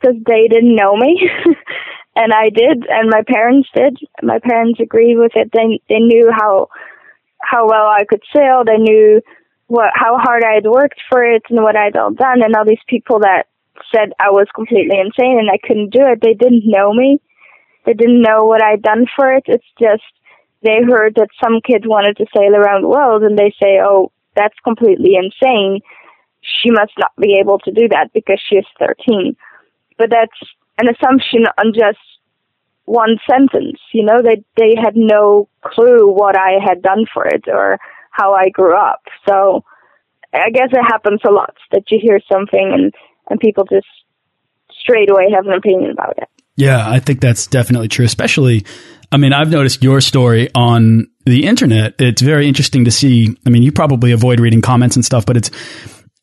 because 0.01 0.17
they 0.27 0.49
didn't 0.49 0.77
know 0.77 0.97
me. 0.97 1.29
and 2.17 2.33
I 2.33 2.51
did, 2.51 2.87
and 2.89 3.11
my 3.11 3.23
parents 3.27 3.69
did. 3.75 3.99
My 4.23 4.39
parents 4.39 4.81
agreed 4.81 5.17
with 5.17 5.33
it. 5.35 5.51
They 5.53 5.81
they 5.89 6.01
knew 6.01 6.31
how 6.33 6.69
how 7.41 7.67
well 7.67 7.87
I 7.87 8.05
could 8.09 8.23
sail. 8.35 8.65
They 8.65 8.79
knew 8.79 9.23
what 9.69 9.91
how 9.95 10.19
hard 10.19 10.43
I 10.45 10.55
had 10.55 10.67
worked 10.67 11.01
for 11.09 11.25
it 11.25 11.43
and 11.49 11.63
what 11.63 11.77
I'd 11.77 11.97
all 11.97 12.13
done. 12.13 12.43
And 12.43 12.55
all 12.55 12.65
these 12.65 12.79
people 12.89 13.21
that 13.21 13.45
said 13.95 14.13
I 14.19 14.31
was 14.31 14.47
completely 14.55 14.99
insane 14.99 15.39
and 15.39 15.51
I 15.51 15.59
couldn't 15.65 15.91
do 15.91 16.01
it, 16.03 16.21
they 16.21 16.35
didn't 16.35 16.65
know 16.65 16.93
me. 16.93 17.21
They 17.85 17.93
didn't 17.93 18.23
know 18.23 18.45
what 18.45 18.63
I'd 18.63 18.83
done 18.83 19.07
for 19.15 19.33
it. 19.33 19.45
It's 19.47 19.65
just 19.79 20.03
they 20.63 20.79
heard 20.83 21.15
that 21.17 21.29
some 21.43 21.61
kid 21.65 21.87
wanted 21.87 22.17
to 22.17 22.27
sail 22.37 22.55
around 22.55 22.83
the 22.83 22.89
world 22.89 23.23
and 23.23 23.39
they 23.39 23.55
say, 23.63 23.81
"Oh, 23.83 24.13
that's 24.35 24.59
completely 24.65 25.15
insane. 25.17 25.81
She 26.41 26.71
must 26.71 26.93
not 26.99 27.13
be 27.21 27.39
able 27.41 27.59
to 27.61 27.73
do 27.73 27.89
that 27.89 28.13
because 28.13 28.41
she 28.49 28.57
is 28.57 28.67
13." 28.79 29.37
But 29.99 30.11
that's 30.11 30.39
an 30.79 30.89
assumption 30.89 31.47
on 31.59 31.73
just 31.73 31.99
one 32.85 33.19
sentence. 33.29 33.79
You 33.93 34.05
know, 34.05 34.23
they 34.23 34.43
they 34.57 34.75
had 34.81 34.97
no 34.97 35.49
clue 35.63 36.09
what 36.09 36.37
I 36.37 36.59
had 36.65 36.83
done 36.83 37.07
for 37.13 37.27
it 37.27 37.45
or 37.49 37.79
how 38.11 38.35
I 38.35 38.49
grew 38.49 38.77
up. 38.77 39.03
So 39.29 39.65
I 40.33 40.51
guess 40.51 40.69
it 40.73 40.83
happens 40.83 41.21
a 41.27 41.31
lot 41.31 41.55
that 41.73 41.91
you 41.91 41.99
hear 42.01 42.21
something 42.31 42.73
and 42.73 42.95
and 43.29 43.41
people 43.41 43.65
just 43.65 43.87
straight 44.81 45.11
away 45.11 45.31
have 45.35 45.47
an 45.47 45.53
opinion 45.53 45.91
about 45.91 46.17
it. 46.19 46.29
Yeah, 46.57 46.89
I 46.89 47.01
think 47.01 47.21
that's 47.21 47.47
definitely 47.47 47.89
true. 47.89 48.07
Especially, 48.07 48.65
I 49.13 49.17
mean, 49.19 49.33
I've 49.33 49.51
noticed 49.51 49.83
your 49.83 50.01
story 50.01 50.49
on 50.55 51.09
the 51.25 51.47
internet. 51.47 51.95
It's 51.99 52.23
very 52.23 52.49
interesting 52.49 52.85
to 52.85 52.91
see. 52.91 53.37
I 53.47 53.51
mean, 53.51 53.63
you 53.63 53.73
probably 53.73 54.13
avoid 54.13 54.41
reading 54.41 54.63
comments 54.63 54.97
and 54.97 55.05
stuff, 55.05 55.27
but 55.27 55.37
it's 55.37 55.51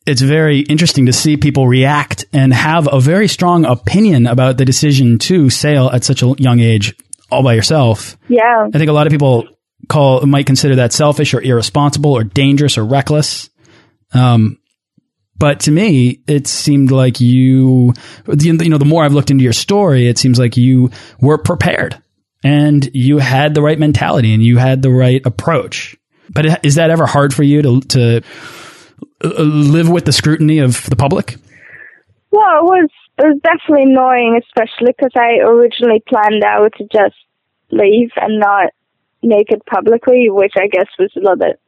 it's 0.06 0.20
very 0.20 0.60
interesting 0.60 1.06
to 1.06 1.12
see 1.12 1.36
people 1.36 1.66
react 1.66 2.26
and 2.32 2.52
have 2.52 2.88
a 2.92 3.00
very 3.00 3.26
strong 3.26 3.64
opinion 3.64 4.26
about 4.26 4.58
the 4.58 4.64
decision 4.64 5.18
to 5.18 5.48
sail 5.48 5.88
at 5.88 6.04
such 6.04 6.22
a 6.22 6.34
young 6.36 6.60
age 6.60 6.94
all 7.30 7.42
by 7.42 7.54
yourself. 7.54 8.18
Yeah. 8.28 8.68
I 8.72 8.78
think 8.78 8.90
a 8.90 8.92
lot 8.92 9.06
of 9.06 9.10
people 9.10 9.48
call 9.88 10.24
might 10.26 10.46
consider 10.46 10.76
that 10.76 10.92
selfish 10.92 11.32
or 11.32 11.40
irresponsible 11.40 12.12
or 12.12 12.22
dangerous 12.22 12.76
or 12.76 12.84
reckless. 12.84 13.48
Um, 14.12 14.58
but 15.36 15.60
to 15.60 15.70
me, 15.70 16.22
it 16.28 16.46
seemed 16.46 16.90
like 16.90 17.20
you, 17.20 17.92
you 18.38 18.52
know, 18.52 18.78
the 18.78 18.84
more 18.84 19.04
I've 19.04 19.14
looked 19.14 19.30
into 19.30 19.42
your 19.42 19.52
story, 19.52 20.06
it 20.06 20.18
seems 20.18 20.38
like 20.38 20.56
you 20.56 20.90
were 21.18 21.38
prepared 21.38 22.00
and 22.44 22.88
you 22.92 23.18
had 23.18 23.54
the 23.54 23.62
right 23.62 23.78
mentality 23.78 24.34
and 24.34 24.42
you 24.42 24.58
had 24.58 24.82
the 24.82 24.90
right 24.90 25.22
approach. 25.24 25.96
But 26.30 26.64
is 26.64 26.76
that 26.76 26.90
ever 26.90 27.06
hard 27.06 27.34
for 27.34 27.42
you 27.42 27.62
to, 27.62 27.80
to 27.80 28.22
uh, 29.24 29.42
live 29.42 29.88
with 29.88 30.04
the 30.04 30.12
scrutiny 30.12 30.58
of 30.58 30.84
the 30.84 30.96
public? 30.96 31.36
Well, 32.30 32.58
it 32.58 32.64
was 32.64 32.90
it 33.16 33.22
was 33.22 33.40
definitely 33.42 33.84
annoying, 33.84 34.40
especially 34.42 34.92
because 34.96 35.12
I 35.16 35.38
originally 35.40 36.02
planned 36.06 36.42
out 36.44 36.72
to 36.78 36.84
just 36.84 37.14
leave 37.70 38.10
and 38.16 38.40
not 38.40 38.72
make 39.22 39.50
it 39.50 39.64
publicly, 39.66 40.28
which 40.30 40.54
I 40.56 40.66
guess 40.66 40.88
was 40.98 41.12
a 41.16 41.20
little 41.20 41.36
bit 41.36 41.60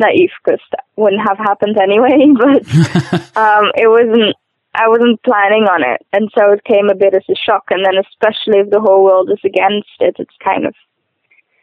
naive 0.00 0.30
because 0.42 0.60
that 0.70 0.84
wouldn't 0.96 1.22
have 1.26 1.38
happened 1.38 1.76
anyway. 1.78 2.32
But 2.34 3.36
um, 3.36 3.70
it 3.76 3.88
wasn't. 3.88 4.36
I 4.78 4.88
wasn't 4.88 5.22
planning 5.22 5.64
on 5.64 5.82
it, 5.82 6.06
and 6.12 6.30
so 6.38 6.52
it 6.52 6.62
came 6.64 6.88
a 6.88 6.94
bit 6.94 7.14
as 7.14 7.24
a 7.28 7.34
shock. 7.34 7.64
And 7.70 7.84
then, 7.84 7.94
especially 7.98 8.60
if 8.60 8.70
the 8.70 8.80
whole 8.80 9.02
world 9.02 9.30
is 9.30 9.40
against 9.44 9.98
it, 10.00 10.16
it's 10.18 10.36
kind 10.42 10.66
of 10.66 10.74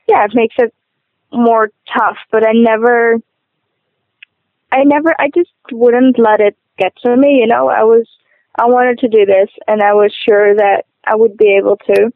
yeah, 0.07 0.25
it 0.25 0.31
makes 0.33 0.55
it 0.57 0.73
more 1.31 1.69
tough. 1.91 2.17
But 2.31 2.45
I 2.45 2.51
never 2.53 3.21
I 4.75 4.83
never, 4.83 5.13
I 5.17 5.29
just 5.33 5.51
wouldn't 5.71 6.19
let 6.19 6.41
it 6.41 6.57
get 6.77 6.93
to 7.03 7.15
me. 7.15 7.39
You 7.39 7.47
know, 7.47 7.69
I 7.69 7.83
was, 7.83 8.07
I 8.55 8.65
wanted 8.65 8.99
to 8.99 9.07
do 9.07 9.25
this 9.25 9.49
and 9.67 9.81
I 9.81 9.93
was 9.93 10.13
sure 10.25 10.55
that 10.55 10.83
I 11.05 11.15
would 11.15 11.37
be 11.37 11.57
able 11.57 11.77
to. 11.77 12.11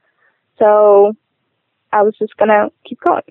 So 0.57 1.15
I 1.93 2.03
was 2.03 2.15
just 2.19 2.35
going 2.37 2.49
to 2.49 2.69
keep 2.85 2.99
going. 2.99 3.23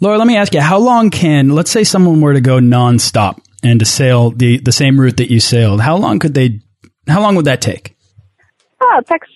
Laura, 0.00 0.18
let 0.18 0.26
me 0.26 0.36
ask 0.36 0.54
you, 0.54 0.60
how 0.60 0.78
long 0.78 1.10
can, 1.10 1.50
let's 1.50 1.70
say 1.70 1.84
someone 1.84 2.20
were 2.20 2.34
to 2.34 2.40
go 2.40 2.58
nonstop 2.58 3.40
and 3.62 3.78
to 3.78 3.86
sail 3.86 4.30
the, 4.30 4.58
the 4.58 4.72
same 4.72 5.00
route 5.00 5.18
that 5.18 5.30
you 5.30 5.40
sailed, 5.40 5.80
how 5.80 5.96
long 5.96 6.18
could 6.18 6.34
they, 6.34 6.60
how 7.08 7.20
long 7.20 7.36
would 7.36 7.44
that 7.46 7.60
take? 7.60 7.96
Oh, 8.80 8.98
it, 8.98 9.06
takes, 9.06 9.28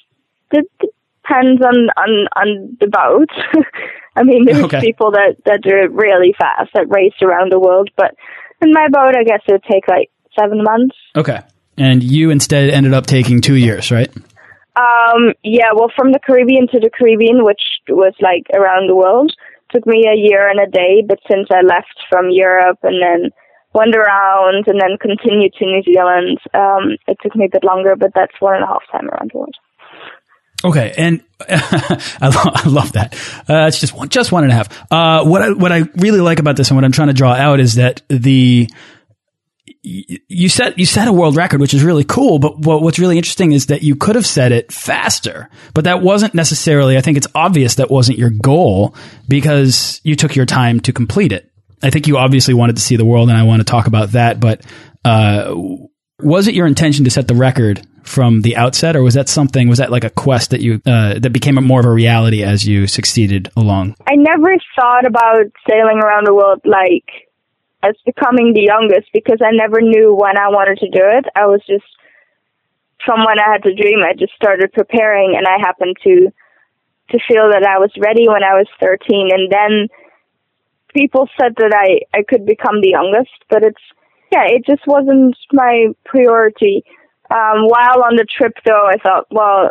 it 0.53 0.71
depends 0.81 1.63
on, 1.63 1.89
on, 1.97 2.29
on 2.37 2.77
the 2.81 2.87
boat. 2.87 3.29
I 4.17 4.25
mean, 4.25 4.45
there's 4.45 4.65
okay. 4.65 4.81
people 4.81 5.13
that, 5.13 5.37
that 5.45 5.63
do 5.63 5.71
it 5.71 5.93
really 5.93 6.35
fast 6.39 6.71
that 6.75 6.89
race 6.89 7.15
around 7.23 7.53
the 7.53 7.61
world, 7.61 7.91
but 7.97 8.15
in 8.61 8.73
my 8.73 8.89
boat, 8.89 9.15
I 9.17 9.23
guess 9.23 9.41
it 9.47 9.53
would 9.53 9.63
take 9.63 9.87
like 9.89 10.11
seven 10.39 10.63
months. 10.63 10.97
Okay. 11.17 11.41
And 11.77 12.03
you 12.03 12.31
instead 12.31 12.71
ended 12.71 12.95
up 12.95 13.07
taking 13.07 13.41
two 13.41 13.55
years, 13.55 13.93
right? 13.93 14.11
Um, 14.77 15.35
yeah, 15.43 15.71
well, 15.75 15.91
from 15.97 16.13
the 16.13 16.19
Caribbean 16.25 16.69
to 16.69 16.81
the 16.81 16.91
Caribbean, 16.91 17.45
which 17.45 17.63
was 17.89 18.15
like 18.21 18.47
around 18.53 18.89
the 18.89 18.97
world, 18.97 19.33
took 19.71 19.87
me 19.87 20.07
a 20.07 20.17
year 20.17 20.49
and 20.49 20.61
a 20.61 20.71
day. 20.71 21.05
But 21.07 21.19
since 21.31 21.49
I 21.53 21.63
left 21.63 21.95
from 22.11 22.31
Europe 22.31 22.79
and 22.83 23.03
then 23.03 23.31
went 23.79 23.95
around 23.95 24.67
and 24.67 24.81
then 24.81 24.99
continued 25.01 25.55
to 25.55 25.65
New 25.65 25.83
Zealand, 25.83 26.39
um, 26.53 26.99
it 27.07 27.17
took 27.23 27.37
me 27.37 27.47
a 27.47 27.49
bit 27.49 27.63
longer, 27.63 27.95
but 27.97 28.11
that's 28.15 28.35
one 28.41 28.57
and 28.57 28.65
a 28.65 28.67
half 28.67 28.83
time 28.91 29.09
around 29.09 29.31
the 29.33 29.39
world. 29.39 29.55
Okay, 30.65 30.93
and 30.99 31.23
I, 31.41 32.33
lo 32.35 32.53
I, 32.53 32.69
love 32.69 32.93
that. 32.93 33.15
Uh, 33.49 33.69
it's 33.69 33.79
just 33.79 33.95
one, 33.95 34.09
just 34.09 34.33
one 34.33 34.43
and 34.43 34.53
a 34.53 34.57
half. 34.57 34.69
Uh, 34.91 35.25
what 35.25 35.41
I, 35.41 35.51
what 35.53 35.71
I 35.71 35.85
really 35.97 36.21
like 36.21 36.41
about 36.41 36.57
this 36.57 36.71
and 36.71 36.77
what 36.77 36.85
I'm 36.85 36.91
trying 36.91 37.09
to 37.09 37.15
draw 37.15 37.33
out 37.33 37.61
is 37.61 37.77
that 37.77 38.03
the 38.09 38.69
you 39.83 40.49
set 40.49 40.79
you 40.79 40.85
set 40.85 41.07
a 41.07 41.13
world 41.13 41.37
record, 41.37 41.61
which 41.61 41.75
is 41.75 41.85
really 41.85 42.05
cool. 42.05 42.39
But 42.41 42.59
what, 42.59 42.83
what's 42.83 42.99
really 42.99 43.17
interesting 43.17 43.53
is 43.53 43.67
that 43.67 43.83
you 43.83 43.95
could 43.95 44.17
have 44.17 44.27
set 44.27 44.51
it 44.51 44.73
faster, 44.73 45.49
but 45.75 45.85
that 45.85 46.03
wasn't 46.03 46.35
necessarily. 46.35 46.97
I 46.97 47.01
think 47.01 47.17
it's 47.17 47.29
obvious 47.35 47.77
that 47.77 47.91
wasn't 47.91 48.19
your 48.19 48.31
goal 48.31 48.95
because 49.29 50.01
you 50.03 50.17
took 50.17 50.35
your 50.35 50.47
time 50.47 50.81
to 50.81 50.93
complete 50.93 51.33
it. 51.33 51.51
I 51.83 51.91
think 51.91 52.07
you 52.07 52.19
obviously 52.19 52.55
wanted 52.55 52.77
to 52.77 52.83
see 52.83 52.97
the 52.97 53.05
world, 53.05 53.29
and 53.29 53.39
I 53.39 53.45
want 53.45 53.61
to 53.61 53.65
talk 53.65 53.87
about 53.87 54.13
that. 54.13 54.41
But 54.41 54.63
uh, 55.05 55.55
was 56.21 56.49
it 56.49 56.55
your 56.55 56.67
intention 56.67 57.05
to 57.05 57.11
set 57.11 57.29
the 57.29 57.35
record 57.35 57.87
from 58.03 58.43
the 58.43 58.57
outset, 58.57 58.97
or 58.97 59.03
was 59.03 59.15
that 59.15 59.29
something? 59.29 59.69
Was 59.69 59.79
that 59.79 59.91
like 59.91 60.05
a 60.05 60.11
quest 60.11 60.51
that 60.51 60.61
you 60.61 60.81
uh, 60.87 61.19
that 61.19 61.33
became 61.33 61.55
more 61.57 61.81
of 61.81 61.87
a 61.87 61.91
reality 61.91 62.43
as 62.43 62.67
you 62.67 62.87
succeeded 62.87 63.51
along? 63.57 63.95
I 64.07 64.17
never 64.17 64.57
thought 64.75 65.07
about 65.07 65.47
sailing 65.69 65.99
around 65.99 66.27
the 66.27 66.35
world 66.35 66.61
like 66.65 67.07
as 67.83 67.95
becoming 68.05 68.55
the 68.55 68.67
youngest 68.67 69.09
because 69.13 69.39
I 69.41 69.53
never 69.53 69.81
knew 69.81 70.15
when 70.15 70.37
I 70.37 70.49
wanted 70.49 70.79
to 70.79 70.91
do 70.91 71.05
it. 71.05 71.27
I 71.37 71.47
was 71.47 71.61
just 71.67 71.87
from 73.07 73.21
when 73.21 73.39
I 73.39 73.53
had 73.53 73.63
the 73.63 73.75
dream, 73.75 74.03
I 74.03 74.15
just 74.19 74.35
started 74.35 74.73
preparing, 74.73 75.35
and 75.37 75.47
I 75.47 75.59
happened 75.61 75.97
to 76.03 76.33
to 77.11 77.19
feel 77.27 77.49
that 77.49 77.65
I 77.65 77.79
was 77.79 77.93
ready 77.97 78.29
when 78.29 78.45
I 78.45 78.59
was 78.59 78.69
13, 78.81 79.31
and 79.33 79.49
then 79.51 79.89
people 80.95 81.29
said 81.41 81.55
that 81.59 81.73
I 81.75 82.17
I 82.17 82.23
could 82.23 82.47
become 82.47 82.81
the 82.81 82.91
youngest, 82.91 83.33
but 83.49 83.63
it's 83.63 83.83
yeah, 84.33 84.45
it 84.47 84.65
just 84.67 84.87
wasn't 84.87 85.37
my 85.53 85.87
priority. 86.05 86.85
Um, 87.31 87.67
while 87.67 88.03
on 88.05 88.17
the 88.17 88.25
trip, 88.25 88.55
though, 88.65 88.87
I 88.87 88.97
thought, 89.03 89.27
well, 89.31 89.71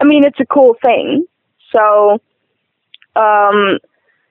I 0.00 0.04
mean, 0.04 0.24
it's 0.24 0.40
a 0.40 0.46
cool 0.46 0.76
thing. 0.82 1.26
So, 1.74 2.18
um, 3.16 3.78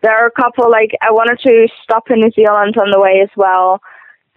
there 0.02 0.16
are 0.18 0.28
a 0.28 0.32
couple, 0.32 0.70
like, 0.70 0.92
I 1.02 1.12
wanted 1.12 1.40
to 1.48 1.68
stop 1.84 2.10
in 2.10 2.20
New 2.20 2.32
Zealand 2.32 2.76
on 2.78 2.92
the 2.92 3.00
way 3.00 3.22
as 3.22 3.30
well, 3.36 3.80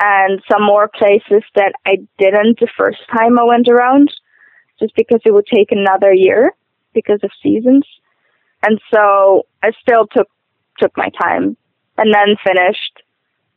and 0.01 0.41
some 0.51 0.63
more 0.63 0.89
places 0.89 1.43
that 1.55 1.73
I 1.87 1.97
didn't 2.19 2.61
the 2.61 2.69
first 2.77 2.99
time 3.17 3.39
I 3.39 3.45
went 3.45 3.69
around, 3.69 4.11
just 4.79 4.95
because 4.95 5.21
it 5.25 5.33
would 5.33 5.47
take 5.47 5.73
another 5.73 6.13
year 6.13 6.53
because 6.95 7.21
of 7.23 7.31
seasons. 7.43 7.85
And 8.63 8.81
so 8.93 9.47
I 9.63 9.73
still 9.83 10.07
took, 10.07 10.29
took 10.79 10.97
my 10.97 11.11
time 11.21 11.57
and 11.99 12.15
then 12.15 12.37
finished 12.45 13.03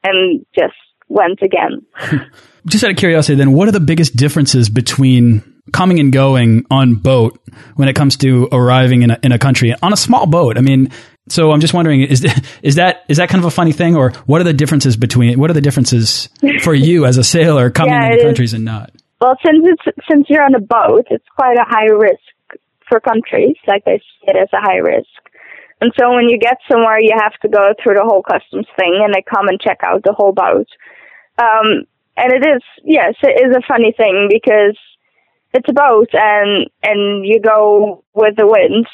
and 0.04 0.46
just 0.56 0.76
went 1.08 1.40
again. 1.42 1.86
Just 2.68 2.84
out 2.84 2.92
of 2.92 2.98
curiosity, 2.98 3.36
then, 3.36 3.54
what 3.54 3.68
are 3.68 3.72
the 3.72 3.80
biggest 3.80 4.16
differences 4.16 4.70
between 4.70 5.62
coming 5.72 6.00
and 6.00 6.12
going 6.12 6.66
on 6.70 6.96
boat 6.96 7.40
when 7.76 7.88
it 7.88 7.96
comes 7.96 8.18
to 8.18 8.50
arriving 8.52 9.02
in 9.04 9.12
a, 9.12 9.20
in 9.24 9.32
a 9.32 9.40
country 9.40 9.74
on 9.82 9.94
a 9.94 9.98
small 9.98 10.26
boat? 10.28 10.58
I 10.58 10.62
mean, 10.62 10.92
so 11.30 11.52
I'm 11.52 11.62
just 11.62 11.74
wondering, 11.74 12.02
is 12.02 12.26
is 12.62 12.76
that 12.76 13.06
is 13.08 13.18
that 13.18 13.30
kind 13.30 13.44
of 13.44 13.46
a 13.46 13.52
funny 13.52 13.72
thing, 13.72 13.96
or 13.96 14.12
what 14.26 14.42
are 14.42 14.44
the 14.44 14.54
differences 14.54 14.98
between 14.98 15.40
what 15.40 15.50
are 15.50 15.54
the 15.54 15.62
differences 15.62 16.30
for 16.62 16.74
you 16.74 17.06
as 17.06 17.18
a 17.18 17.24
sailor 17.24 17.70
coming 17.70 17.94
yeah, 17.94 18.12
into 18.12 18.24
countries 18.26 18.54
and 18.54 18.66
not? 18.66 18.92
Well, 19.22 19.36
since 19.46 19.66
it's 19.66 19.98
since 20.10 20.28
you're 20.30 20.44
on 20.44 20.54
a 20.56 20.60
boat, 20.60 21.08
it's 21.10 21.26
quite 21.36 21.58
a 21.58 21.66
high 21.66 21.92
risk 21.92 22.60
for 22.90 23.00
countries. 23.00 23.56
Like 23.68 23.86
they 23.86 24.00
see 24.00 24.28
it 24.28 24.36
as 24.36 24.50
a 24.54 24.62
high 24.62 24.78
risk. 24.78 25.08
And 25.82 25.92
so 25.98 26.14
when 26.14 26.28
you 26.28 26.38
get 26.38 26.58
somewhere, 26.70 27.00
you 27.00 27.14
have 27.20 27.34
to 27.42 27.48
go 27.48 27.74
through 27.82 27.96
the 27.96 28.04
whole 28.04 28.24
customs 28.24 28.68
thing, 28.78 29.02
and 29.04 29.14
they 29.14 29.24
come 29.24 29.48
and 29.48 29.60
check 29.60 29.80
out 29.84 30.04
the 30.04 30.14
whole 30.14 30.34
boat. 30.34 30.68
Um, 31.38 31.88
and 32.18 32.34
it 32.34 32.46
is, 32.46 32.62
yes, 32.84 33.16
it 33.24 33.48
is 33.48 33.56
a 33.56 33.66
funny 33.66 33.94
thing 33.96 34.28
because 34.30 34.76
it's 35.54 35.70
a 35.70 35.74
boat 35.74 36.10
and 36.14 36.70
and 36.84 37.26
you 37.26 37.40
go 37.42 38.04
with 38.14 38.36
the 38.36 38.48
wind. 38.48 38.86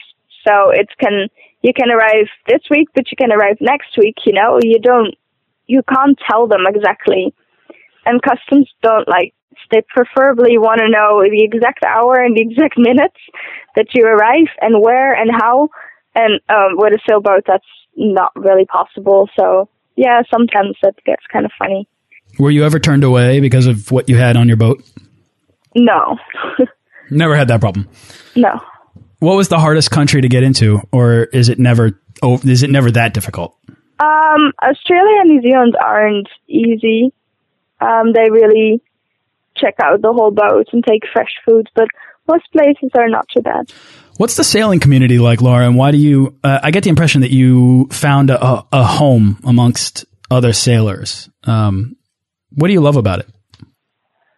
So 0.47 0.69
it 0.69 0.89
can 0.99 1.27
you 1.61 1.73
can 1.73 1.89
arrive 1.89 2.27
this 2.47 2.61
week, 2.69 2.89
but 2.93 3.11
you 3.11 3.17
can 3.17 3.31
arrive 3.31 3.57
next 3.59 3.97
week. 3.97 4.15
You 4.25 4.33
know, 4.33 4.59
you 4.61 4.79
don't 4.79 5.15
you 5.67 5.81
can't 5.91 6.17
tell 6.29 6.47
them 6.47 6.61
exactly, 6.67 7.33
and 8.05 8.21
customs 8.21 8.69
don't 8.81 9.07
like. 9.07 9.33
They 9.71 9.81
preferably 9.89 10.59
want 10.59 10.79
to 10.81 10.89
know 10.89 11.23
the 11.23 11.43
exact 11.43 11.83
hour 11.83 12.17
and 12.17 12.37
the 12.37 12.41
exact 12.41 12.77
minutes 12.77 13.17
that 13.75 13.87
you 13.95 14.05
arrive 14.05 14.47
and 14.61 14.81
where 14.81 15.13
and 15.13 15.31
how. 15.31 15.69
And 16.15 16.39
um, 16.49 16.77
with 16.77 16.93
a 16.93 16.99
sailboat, 17.07 17.43
that's 17.45 17.65
not 17.95 18.31
really 18.35 18.65
possible. 18.65 19.29
So 19.37 19.69
yeah, 19.95 20.21
sometimes 20.31 20.75
that 20.81 20.95
gets 21.05 21.23
kind 21.31 21.45
of 21.45 21.51
funny. 21.57 21.87
Were 22.39 22.51
you 22.51 22.65
ever 22.65 22.79
turned 22.79 23.03
away 23.03 23.39
because 23.39 23.67
of 23.67 23.91
what 23.91 24.09
you 24.09 24.17
had 24.17 24.35
on 24.35 24.47
your 24.47 24.57
boat? 24.57 24.83
No. 25.75 26.17
Never 27.09 27.35
had 27.35 27.49
that 27.49 27.61
problem. 27.61 27.87
No. 28.35 28.59
What 29.19 29.37
was 29.37 29.47
the 29.47 29.59
hardest 29.59 29.91
country 29.91 30.21
to 30.21 30.27
get 30.27 30.43
into, 30.43 30.81
or 30.91 31.23
is 31.23 31.49
it 31.49 31.57
never? 31.57 31.99
Oh, 32.21 32.39
is 32.43 32.63
it 32.63 32.69
never 32.69 32.91
that 32.91 33.13
difficult? 33.13 33.57
Um, 33.99 34.51
Australia 34.61 35.21
and 35.21 35.29
New 35.29 35.41
Zealand 35.41 35.75
aren't 35.81 36.27
easy. 36.47 37.13
Um, 37.79 38.11
they 38.13 38.29
really 38.29 38.81
check 39.55 39.75
out 39.81 40.01
the 40.01 40.11
whole 40.11 40.31
boat 40.31 40.67
and 40.73 40.83
take 40.83 41.03
fresh 41.13 41.31
food, 41.45 41.69
but 41.75 41.87
most 42.27 42.43
places 42.51 42.91
are 42.97 43.07
not 43.07 43.27
too 43.33 43.41
bad. 43.41 43.71
What's 44.17 44.35
the 44.35 44.43
sailing 44.43 44.79
community 44.79 45.19
like, 45.19 45.41
Laura? 45.41 45.65
And 45.65 45.75
why 45.75 45.91
do 45.91 45.97
you? 45.97 46.37
Uh, 46.43 46.59
I 46.63 46.71
get 46.71 46.83
the 46.83 46.89
impression 46.89 47.21
that 47.21 47.31
you 47.31 47.87
found 47.91 48.29
a, 48.29 48.65
a 48.71 48.83
home 48.83 49.39
amongst 49.43 50.05
other 50.31 50.53
sailors. 50.53 51.29
Um, 51.43 51.97
what 52.51 52.67
do 52.67 52.73
you 52.73 52.81
love 52.81 52.95
about 52.95 53.19
it? 53.19 53.27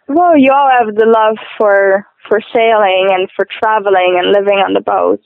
Well, 0.08 0.38
you 0.38 0.52
all 0.52 0.70
have 0.80 0.96
the 0.96 1.06
love 1.06 1.38
for 1.58 2.08
for 2.28 2.42
sailing 2.54 3.10
and 3.12 3.30
for 3.36 3.46
traveling 3.62 4.20
and 4.22 4.32
living 4.32 4.58
on 4.58 4.74
the 4.74 4.82
boats. 4.82 5.26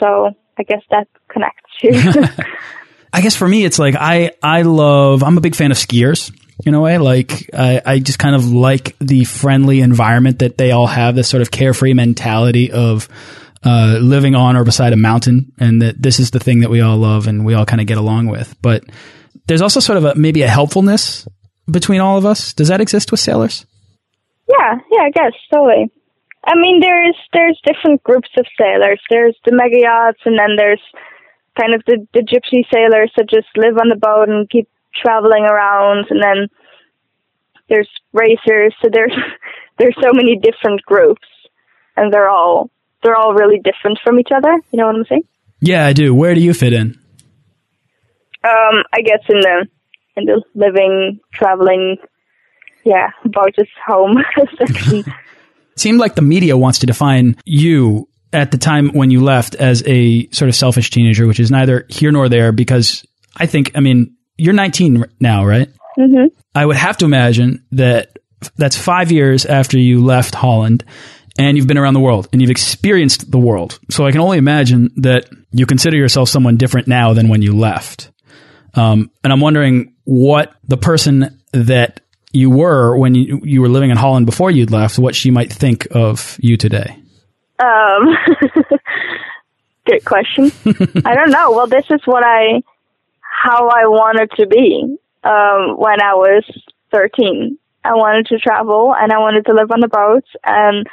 So 0.00 0.30
I 0.58 0.62
guess 0.62 0.82
that 0.90 1.08
connects 1.28 1.70
you. 1.82 1.92
I 3.12 3.20
guess 3.20 3.36
for 3.36 3.46
me, 3.46 3.64
it's 3.64 3.78
like 3.78 3.94
I 3.98 4.32
I 4.42 4.62
love. 4.62 5.22
I'm 5.22 5.38
a 5.38 5.40
big 5.40 5.54
fan 5.54 5.70
of 5.70 5.76
skiers. 5.76 6.32
In 6.64 6.74
a 6.74 6.80
way, 6.80 6.98
like 6.98 7.50
I, 7.52 7.82
I 7.84 7.98
just 7.98 8.18
kind 8.18 8.36
of 8.36 8.46
like 8.46 8.96
the 9.00 9.24
friendly 9.24 9.80
environment 9.80 10.38
that 10.38 10.56
they 10.56 10.70
all 10.70 10.86
have. 10.86 11.16
This 11.16 11.28
sort 11.28 11.42
of 11.42 11.50
carefree 11.50 11.94
mentality 11.94 12.70
of 12.70 13.08
uh, 13.64 13.98
living 14.00 14.34
on 14.34 14.56
or 14.56 14.64
beside 14.64 14.92
a 14.92 14.96
mountain, 14.96 15.52
and 15.58 15.82
that 15.82 16.00
this 16.00 16.20
is 16.20 16.30
the 16.30 16.38
thing 16.38 16.60
that 16.60 16.70
we 16.70 16.80
all 16.80 16.96
love 16.96 17.26
and 17.26 17.44
we 17.44 17.54
all 17.54 17.66
kind 17.66 17.80
of 17.80 17.86
get 17.86 17.98
along 17.98 18.28
with. 18.28 18.54
But 18.62 18.84
there's 19.46 19.62
also 19.62 19.80
sort 19.80 19.98
of 19.98 20.04
a 20.04 20.14
maybe 20.14 20.42
a 20.42 20.48
helpfulness 20.48 21.26
between 21.70 22.00
all 22.00 22.18
of 22.18 22.26
us. 22.26 22.52
Does 22.52 22.68
that 22.68 22.80
exist 22.80 23.10
with 23.10 23.20
sailors? 23.20 23.66
Yeah, 24.48 24.76
yeah, 24.92 25.02
I 25.02 25.10
guess 25.10 25.32
totally. 25.52 25.90
I 26.46 26.54
mean, 26.56 26.80
there's 26.80 27.16
there's 27.32 27.60
different 27.64 28.02
groups 28.02 28.28
of 28.38 28.46
sailors. 28.58 29.00
There's 29.10 29.36
the 29.44 29.52
mega 29.52 29.80
yachts, 29.80 30.20
and 30.24 30.38
then 30.38 30.56
there's 30.56 30.82
kind 31.58 31.74
of 31.74 31.82
the 31.86 32.06
the 32.12 32.20
gypsy 32.20 32.62
sailors 32.72 33.10
that 33.16 33.30
just 33.30 33.48
live 33.56 33.78
on 33.80 33.88
the 33.88 33.96
boat 33.96 34.28
and 34.28 34.48
keep 34.50 34.68
traveling 35.00 35.44
around, 35.44 36.06
and 36.10 36.22
then 36.22 36.48
there's 37.68 37.88
racers. 38.12 38.74
So 38.82 38.88
there's 38.92 39.12
there's 39.78 39.96
so 40.02 40.12
many 40.12 40.36
different 40.36 40.82
groups, 40.82 41.26
and 41.96 42.12
they're 42.12 42.30
all 42.30 42.70
they're 43.02 43.16
all 43.16 43.34
really 43.34 43.58
different 43.58 43.98
from 44.02 44.18
each 44.18 44.30
other. 44.34 44.52
You 44.70 44.78
know 44.78 44.86
what 44.86 44.96
I'm 44.96 45.04
saying? 45.08 45.24
Yeah, 45.60 45.86
I 45.86 45.92
do. 45.92 46.14
Where 46.14 46.34
do 46.34 46.40
you 46.40 46.54
fit 46.54 46.72
in? 46.72 46.98
Um, 48.44 48.82
I 48.92 49.00
guess 49.02 49.20
in 49.28 49.40
the 49.40 49.66
in 50.16 50.24
the 50.26 50.42
living, 50.54 51.20
traveling, 51.32 51.96
yeah, 52.84 53.08
about 53.24 53.54
just 53.56 53.70
home 53.86 54.16
section. 54.58 54.98
It 54.98 55.06
seemed 55.76 55.98
like 55.98 56.14
the 56.14 56.22
media 56.22 56.56
wants 56.56 56.80
to 56.80 56.86
define 56.86 57.36
you 57.44 58.08
at 58.32 58.50
the 58.50 58.58
time 58.58 58.90
when 58.90 59.10
you 59.10 59.22
left 59.22 59.54
as 59.54 59.82
a 59.86 60.28
sort 60.30 60.48
of 60.48 60.54
selfish 60.54 60.90
teenager, 60.90 61.26
which 61.26 61.40
is 61.40 61.50
neither 61.50 61.86
here 61.88 62.12
nor 62.12 62.28
there 62.28 62.52
because 62.52 63.06
I 63.36 63.46
think, 63.46 63.72
I 63.74 63.80
mean, 63.80 64.13
you're 64.36 64.54
19 64.54 65.04
now, 65.20 65.44
right? 65.44 65.68
Mm 65.98 66.14
-hmm. 66.14 66.26
I 66.54 66.64
would 66.64 66.76
have 66.76 66.96
to 66.98 67.04
imagine 67.04 67.62
that 67.76 68.06
that's 68.56 68.76
five 68.76 69.14
years 69.14 69.46
after 69.46 69.78
you 69.78 70.04
left 70.06 70.34
Holland 70.34 70.84
and 71.38 71.56
you've 71.56 71.66
been 71.66 71.78
around 71.78 71.94
the 71.94 72.00
world 72.00 72.28
and 72.32 72.40
you've 72.40 72.50
experienced 72.50 73.30
the 73.30 73.38
world. 73.38 73.78
So 73.90 74.06
I 74.06 74.12
can 74.12 74.20
only 74.20 74.38
imagine 74.38 74.90
that 75.02 75.28
you 75.52 75.66
consider 75.66 75.96
yourself 75.96 76.28
someone 76.28 76.56
different 76.56 76.86
now 76.86 77.14
than 77.14 77.28
when 77.28 77.42
you 77.42 77.58
left. 77.58 78.10
Um, 78.74 79.10
and 79.22 79.32
I'm 79.32 79.40
wondering 79.40 79.94
what 80.04 80.54
the 80.68 80.76
person 80.76 81.40
that 81.52 82.00
you 82.32 82.50
were 82.50 82.96
when 82.98 83.14
you, 83.14 83.40
you 83.44 83.60
were 83.60 83.68
living 83.68 83.90
in 83.90 83.96
Holland 83.96 84.26
before 84.26 84.50
you'd 84.50 84.70
left, 84.70 84.98
what 84.98 85.14
she 85.14 85.30
might 85.30 85.52
think 85.52 85.86
of 85.92 86.36
you 86.40 86.56
today. 86.56 86.98
Um, 87.58 88.16
good 89.86 90.04
question. 90.04 90.50
I 91.04 91.14
don't 91.14 91.30
know. 91.30 91.52
Well, 91.52 91.68
this 91.68 91.86
is 91.90 92.00
what 92.04 92.24
I, 92.24 92.62
how 93.44 93.68
I 93.68 93.86
wanted 93.86 94.30
to 94.38 94.46
be 94.46 94.96
um, 95.22 95.76
when 95.76 96.00
I 96.00 96.14
was 96.14 96.44
13. 96.92 97.58
I 97.84 97.94
wanted 97.94 98.26
to 98.28 98.38
travel 98.38 98.94
and 98.98 99.12
I 99.12 99.18
wanted 99.18 99.44
to 99.46 99.52
live 99.52 99.70
on 99.70 99.80
the 99.80 99.88
boat 99.88 100.24
and 100.44 100.86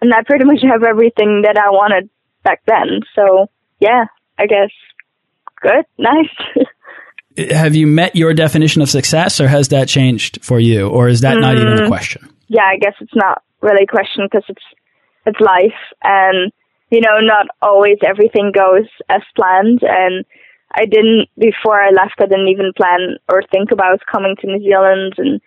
and 0.00 0.12
I 0.12 0.22
pretty 0.24 0.44
much 0.44 0.60
have 0.62 0.82
everything 0.82 1.42
that 1.42 1.56
I 1.58 1.70
wanted 1.70 2.08
back 2.42 2.62
then. 2.66 3.00
So 3.14 3.50
yeah, 3.78 4.06
I 4.38 4.46
guess 4.46 4.70
good, 5.60 5.84
nice. 5.98 6.66
have 7.50 7.74
you 7.74 7.86
met 7.86 8.16
your 8.16 8.34
definition 8.34 8.82
of 8.82 8.90
success 8.90 9.40
or 9.40 9.48
has 9.48 9.68
that 9.68 9.88
changed 9.88 10.42
for 10.42 10.58
you 10.58 10.88
or 10.88 11.08
is 11.08 11.20
that 11.20 11.36
mm, 11.36 11.40
not 11.40 11.56
even 11.56 11.78
a 11.78 11.82
mm. 11.82 11.88
question 11.88 12.28
yeah 12.48 12.64
i 12.64 12.76
guess 12.76 12.94
it's 13.00 13.14
not 13.14 13.42
really 13.62 13.84
a 13.84 13.86
question 13.86 14.26
because 14.30 14.44
it's 14.48 14.64
it's 15.24 15.40
life 15.40 15.80
and 16.02 16.52
you 16.90 17.00
know 17.00 17.20
not 17.20 17.46
always 17.62 17.96
everything 18.04 18.52
goes 18.54 18.86
as 19.08 19.22
planned 19.34 19.80
and 19.82 20.24
i 20.74 20.84
didn't 20.84 21.28
before 21.38 21.80
i 21.80 21.90
left 21.90 22.14
i 22.20 22.26
didn't 22.26 22.48
even 22.48 22.72
plan 22.76 23.16
or 23.28 23.42
think 23.50 23.70
about 23.70 24.00
coming 24.10 24.36
to 24.40 24.46
new 24.46 24.60
zealand 24.60 25.14
and 25.18 25.40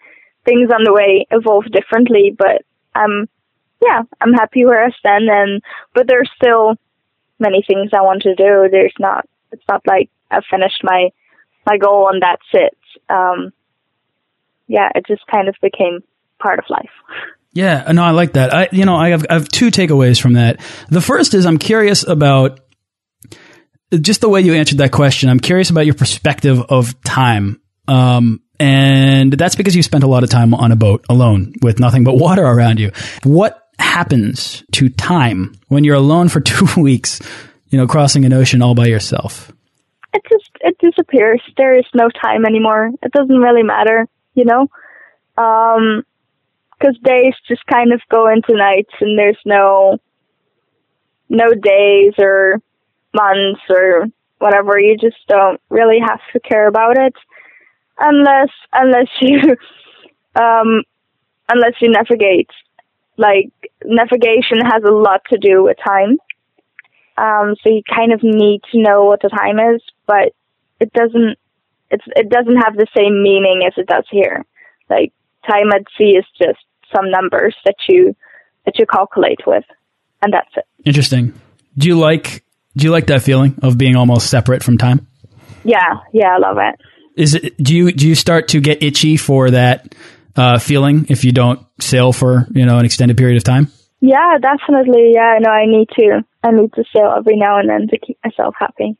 things 0.43 0.69
on 0.71 0.83
the 0.83 0.93
way 0.93 1.25
evolve 1.31 1.65
differently 1.71 2.35
but 2.37 2.63
um 2.95 3.27
yeah 3.81 4.01
i'm 4.21 4.33
happy 4.33 4.65
where 4.65 4.83
i 4.83 4.89
stand 4.99 5.29
and 5.29 5.61
but 5.93 6.07
there's 6.07 6.29
still 6.35 6.75
many 7.39 7.63
things 7.67 7.91
i 7.93 8.01
want 8.01 8.21
to 8.21 8.35
do 8.35 8.67
there's 8.71 8.93
not 8.99 9.27
it's 9.51 9.63
not 9.67 9.81
like 9.85 10.09
i've 10.31 10.45
finished 10.49 10.81
my 10.83 11.09
my 11.65 11.77
goal 11.77 12.09
and 12.11 12.21
that's 12.21 12.45
it. 12.53 12.77
Um, 13.09 13.51
yeah, 14.67 14.89
it 14.95 15.05
just 15.07 15.25
kind 15.27 15.47
of 15.47 15.55
became 15.61 16.03
part 16.39 16.59
of 16.59 16.65
life. 16.69 16.89
Yeah, 17.53 17.89
no, 17.91 18.03
I 18.03 18.11
like 18.11 18.33
that. 18.33 18.53
I, 18.53 18.67
you 18.71 18.85
know, 18.85 18.95
I 18.95 19.09
have, 19.09 19.25
I 19.29 19.33
have 19.33 19.47
two 19.47 19.67
takeaways 19.67 20.19
from 20.21 20.33
that. 20.33 20.59
The 20.89 21.01
first 21.01 21.33
is 21.33 21.45
I'm 21.45 21.57
curious 21.57 22.05
about 22.05 22.59
just 23.91 24.21
the 24.21 24.29
way 24.29 24.41
you 24.41 24.53
answered 24.53 24.79
that 24.79 24.91
question. 24.91 25.29
I'm 25.29 25.39
curious 25.39 25.69
about 25.69 25.85
your 25.85 25.95
perspective 25.95 26.59
of 26.61 27.01
time. 27.03 27.61
Um, 27.87 28.41
and 28.59 29.33
that's 29.33 29.55
because 29.55 29.75
you 29.75 29.83
spent 29.83 30.03
a 30.03 30.07
lot 30.07 30.23
of 30.23 30.29
time 30.29 30.53
on 30.53 30.71
a 30.71 30.75
boat 30.75 31.05
alone 31.09 31.53
with 31.61 31.79
nothing 31.79 32.03
but 32.03 32.15
water 32.15 32.43
around 32.43 32.79
you. 32.79 32.91
What 33.23 33.61
happens 33.77 34.63
to 34.73 34.89
time 34.89 35.55
when 35.67 35.83
you're 35.83 35.95
alone 35.95 36.29
for 36.29 36.39
two 36.41 36.81
weeks, 36.81 37.21
you 37.69 37.77
know, 37.77 37.87
crossing 37.87 38.25
an 38.25 38.33
ocean 38.33 38.61
all 38.61 38.75
by 38.75 38.87
yourself? 38.87 39.51
it 40.15 40.23
just 40.29 40.49
it 40.61 40.77
disappears. 40.79 41.41
There 41.57 41.77
is 41.77 41.85
no 41.93 42.09
time 42.09 42.45
anymore. 42.45 42.89
It 43.03 43.11
doesn't 43.11 43.37
really 43.37 43.63
matter, 43.63 44.07
you 44.33 44.45
know, 44.45 44.61
Um, 45.37 46.03
because 46.71 46.95
um, 46.95 47.03
days 47.03 47.33
just 47.47 47.65
kind 47.65 47.93
of 47.93 48.01
go 48.09 48.27
into 48.29 48.55
nights, 48.55 48.93
and 49.01 49.19
there's 49.19 49.39
no 49.45 49.97
no 51.29 51.53
days 51.53 52.13
or 52.17 52.61
months 53.15 53.61
or 53.69 54.05
whatever. 54.39 54.79
You 54.79 54.97
just 54.97 55.17
don't 55.27 55.59
really 55.69 55.99
have 55.99 56.19
to 56.33 56.39
care 56.39 56.67
about 56.67 56.97
it 56.97 57.15
unless 57.99 58.49
unless 58.73 59.07
you 59.21 59.55
um, 60.35 60.83
unless 61.49 61.73
you 61.81 61.89
navigate. 61.89 62.49
Like 63.17 63.51
navigation 63.83 64.59
has 64.61 64.83
a 64.85 64.91
lot 64.91 65.21
to 65.31 65.37
do 65.37 65.63
with 65.63 65.77
time. 65.85 66.17
Um, 67.17 67.55
so 67.63 67.69
you 67.69 67.81
kind 67.89 68.11
of 68.11 68.21
need 68.23 68.61
to 68.73 68.81
know 68.81 69.05
what 69.05 69.21
the 69.21 69.29
time 69.29 69.57
is, 69.57 69.81
but 70.05 70.33
it 70.81 70.91
doesn't 70.91 71.37
it's 71.91 72.03
it 72.15 72.29
doesn't 72.29 72.57
have 72.57 72.75
the 72.75 72.87
same 72.95 73.23
meaning 73.23 73.63
as 73.65 73.73
it 73.77 73.87
does 73.87 74.05
here. 74.11 74.45
Like 74.89 75.13
time 75.47 75.71
at 75.73 75.83
sea 75.97 76.17
is 76.17 76.25
just 76.37 76.59
some 76.93 77.09
numbers 77.09 77.55
that 77.65 77.75
you 77.87 78.15
that 78.65 78.77
you 78.77 78.85
calculate 78.85 79.41
with, 79.47 79.63
and 80.21 80.33
that's 80.33 80.49
it. 80.57 80.65
Interesting. 80.83 81.33
Do 81.77 81.87
you 81.87 81.97
like 81.97 82.43
do 82.75 82.85
you 82.85 82.91
like 82.91 83.07
that 83.07 83.21
feeling 83.21 83.57
of 83.61 83.77
being 83.77 83.95
almost 83.95 84.29
separate 84.29 84.63
from 84.63 84.77
time? 84.77 85.07
Yeah, 85.63 86.01
yeah, 86.13 86.35
I 86.35 86.37
love 86.37 86.57
it. 86.59 86.75
Is 87.19 87.33
it 87.35 87.57
do 87.57 87.75
you 87.75 87.91
do 87.91 88.07
you 88.07 88.15
start 88.15 88.49
to 88.49 88.59
get 88.59 88.83
itchy 88.83 89.17
for 89.17 89.51
that 89.51 89.95
uh, 90.35 90.59
feeling 90.59 91.05
if 91.09 91.23
you 91.23 91.31
don't 91.31 91.65
sail 91.79 92.11
for 92.11 92.47
you 92.51 92.65
know 92.65 92.77
an 92.77 92.85
extended 92.85 93.17
period 93.17 93.37
of 93.37 93.43
time? 93.43 93.71
Yeah, 94.01 94.37
definitely. 94.41 95.13
Yeah, 95.13 95.37
no, 95.39 95.49
I 95.49 95.65
need 95.65 95.87
to. 95.95 96.23
I 96.43 96.51
need 96.51 96.73
to 96.73 96.83
sail 96.95 97.13
every 97.17 97.37
now 97.37 97.59
and 97.59 97.69
then 97.69 97.87
to 97.87 97.97
keep 97.97 98.19
myself 98.23 98.53
happy. 98.59 98.97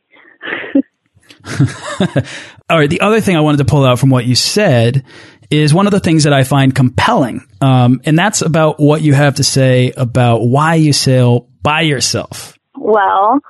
All 2.68 2.78
right. 2.78 2.90
The 2.90 3.00
other 3.00 3.20
thing 3.20 3.36
I 3.36 3.40
wanted 3.40 3.58
to 3.58 3.64
pull 3.64 3.84
out 3.84 4.00
from 4.00 4.10
what 4.10 4.24
you 4.24 4.34
said 4.34 5.04
is 5.50 5.72
one 5.72 5.86
of 5.86 5.92
the 5.92 6.00
things 6.00 6.24
that 6.24 6.32
I 6.32 6.42
find 6.42 6.74
compelling. 6.74 7.46
Um, 7.60 8.00
and 8.04 8.18
that's 8.18 8.42
about 8.42 8.80
what 8.80 9.02
you 9.02 9.14
have 9.14 9.36
to 9.36 9.44
say 9.44 9.92
about 9.96 10.38
why 10.38 10.74
you 10.74 10.92
sail 10.92 11.48
by 11.62 11.82
yourself. 11.82 12.58
Well, 12.76 13.40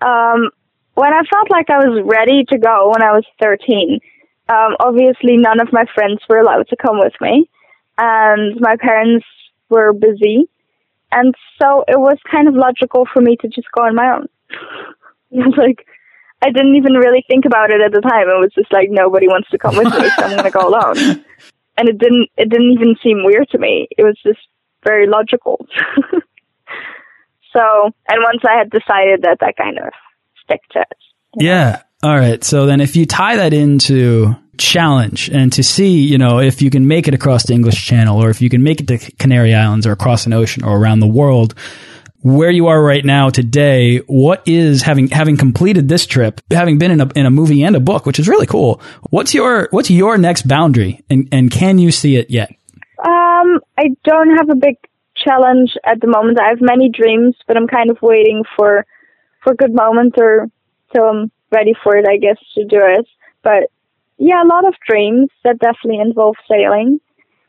um, 0.00 0.50
when 0.94 1.12
I 1.12 1.22
felt 1.30 1.50
like 1.50 1.70
I 1.70 1.78
was 1.78 2.02
ready 2.04 2.44
to 2.48 2.58
go 2.58 2.90
when 2.92 3.02
I 3.02 3.12
was 3.12 3.24
13, 3.40 4.00
um, 4.48 4.76
obviously 4.80 5.36
none 5.36 5.60
of 5.60 5.72
my 5.72 5.84
friends 5.94 6.20
were 6.28 6.38
allowed 6.38 6.68
to 6.68 6.76
come 6.76 6.98
with 6.98 7.14
me, 7.20 7.48
and 7.98 8.60
my 8.60 8.76
parents 8.76 9.26
were 9.68 9.92
busy, 9.92 10.48
and 11.12 11.34
so 11.60 11.84
it 11.88 11.98
was 11.98 12.18
kind 12.30 12.48
of 12.48 12.54
logical 12.54 13.06
for 13.12 13.20
me 13.20 13.36
to 13.40 13.48
just 13.48 13.68
go 13.72 13.84
on 13.84 13.94
my 13.94 14.16
own. 14.16 14.26
like, 15.56 15.86
I 16.42 16.50
didn't 16.50 16.76
even 16.76 16.94
really 16.94 17.24
think 17.28 17.44
about 17.44 17.70
it 17.70 17.80
at 17.80 17.92
the 17.92 18.00
time. 18.00 18.28
It 18.28 18.40
was 18.40 18.52
just 18.54 18.72
like 18.72 18.88
nobody 18.90 19.26
wants 19.26 19.50
to 19.50 19.58
come 19.58 19.76
with 19.76 19.86
me, 19.86 20.10
so 20.10 20.24
I'm 20.24 20.30
going 20.30 20.44
to 20.44 20.50
go 20.50 20.68
alone. 20.68 21.24
And 21.78 21.90
it 21.90 21.98
didn't 21.98 22.30
it 22.38 22.48
didn't 22.48 22.72
even 22.72 22.96
seem 23.02 23.22
weird 23.22 23.50
to 23.50 23.58
me. 23.58 23.86
It 23.98 24.02
was 24.02 24.18
just 24.22 24.38
very 24.82 25.06
logical. 25.06 25.66
so, 27.56 27.90
and 28.08 28.22
once 28.22 28.42
I 28.46 28.58
had 28.58 28.70
decided 28.70 29.22
that, 29.22 29.38
I 29.40 29.52
kind 29.52 29.78
of 29.78 29.92
stick 30.44 30.60
to 30.72 30.80
it. 30.80 30.98
Yeah. 31.38 31.82
All 32.02 32.14
right. 32.14 32.42
So 32.44 32.66
then 32.66 32.80
if 32.80 32.96
you 32.96 33.06
tie 33.06 33.36
that 33.36 33.52
into 33.52 34.36
challenge 34.58 35.30
and 35.30 35.52
to 35.54 35.62
see, 35.62 36.00
you 36.00 36.18
know, 36.18 36.40
if 36.40 36.60
you 36.60 36.70
can 36.70 36.86
make 36.86 37.08
it 37.08 37.14
across 37.14 37.44
the 37.44 37.54
English 37.54 37.84
Channel 37.84 38.22
or 38.22 38.30
if 38.30 38.42
you 38.42 38.50
can 38.50 38.62
make 38.62 38.80
it 38.80 38.88
to 38.88 38.98
Canary 39.18 39.54
Islands 39.54 39.86
or 39.86 39.92
across 39.92 40.26
an 40.26 40.32
ocean 40.32 40.64
or 40.64 40.78
around 40.78 41.00
the 41.00 41.06
world, 41.06 41.54
where 42.22 42.50
you 42.50 42.66
are 42.66 42.82
right 42.82 43.04
now 43.04 43.30
today, 43.30 43.98
what 44.06 44.42
is 44.46 44.82
having 44.82 45.08
having 45.08 45.36
completed 45.36 45.88
this 45.88 46.06
trip, 46.06 46.40
having 46.50 46.76
been 46.76 46.90
in 46.90 47.00
a 47.00 47.08
in 47.14 47.24
a 47.24 47.30
movie 47.30 47.62
and 47.62 47.76
a 47.76 47.80
book, 47.80 48.04
which 48.04 48.18
is 48.18 48.28
really 48.28 48.46
cool. 48.46 48.80
What's 49.10 49.32
your 49.32 49.68
what's 49.70 49.90
your 49.90 50.18
next 50.18 50.48
boundary, 50.48 51.04
and 51.08 51.28
and 51.30 51.50
can 51.50 51.78
you 51.78 51.92
see 51.92 52.16
it 52.16 52.30
yet? 52.30 52.50
Um, 52.98 53.60
I 53.78 53.90
don't 54.04 54.36
have 54.36 54.50
a 54.50 54.56
big 54.56 54.76
challenge 55.26 55.72
at 55.84 56.00
the 56.00 56.06
moment. 56.06 56.40
I 56.40 56.48
have 56.48 56.60
many 56.60 56.88
dreams, 56.88 57.34
but 57.46 57.56
I'm 57.56 57.66
kind 57.66 57.90
of 57.90 57.98
waiting 58.02 58.44
for 58.56 58.86
for 59.42 59.52
a 59.52 59.56
good 59.56 59.74
moment 59.74 60.14
or 60.18 60.46
till 60.94 61.04
I'm 61.04 61.30
ready 61.50 61.74
for 61.82 61.96
it, 61.96 62.06
I 62.08 62.16
guess, 62.16 62.38
to 62.54 62.64
do 62.64 62.80
it. 62.80 63.06
But 63.42 63.70
yeah, 64.18 64.42
a 64.42 64.46
lot 64.46 64.66
of 64.66 64.74
dreams 64.88 65.28
that 65.44 65.58
definitely 65.58 66.00
involve 66.00 66.36
sailing 66.48 67.00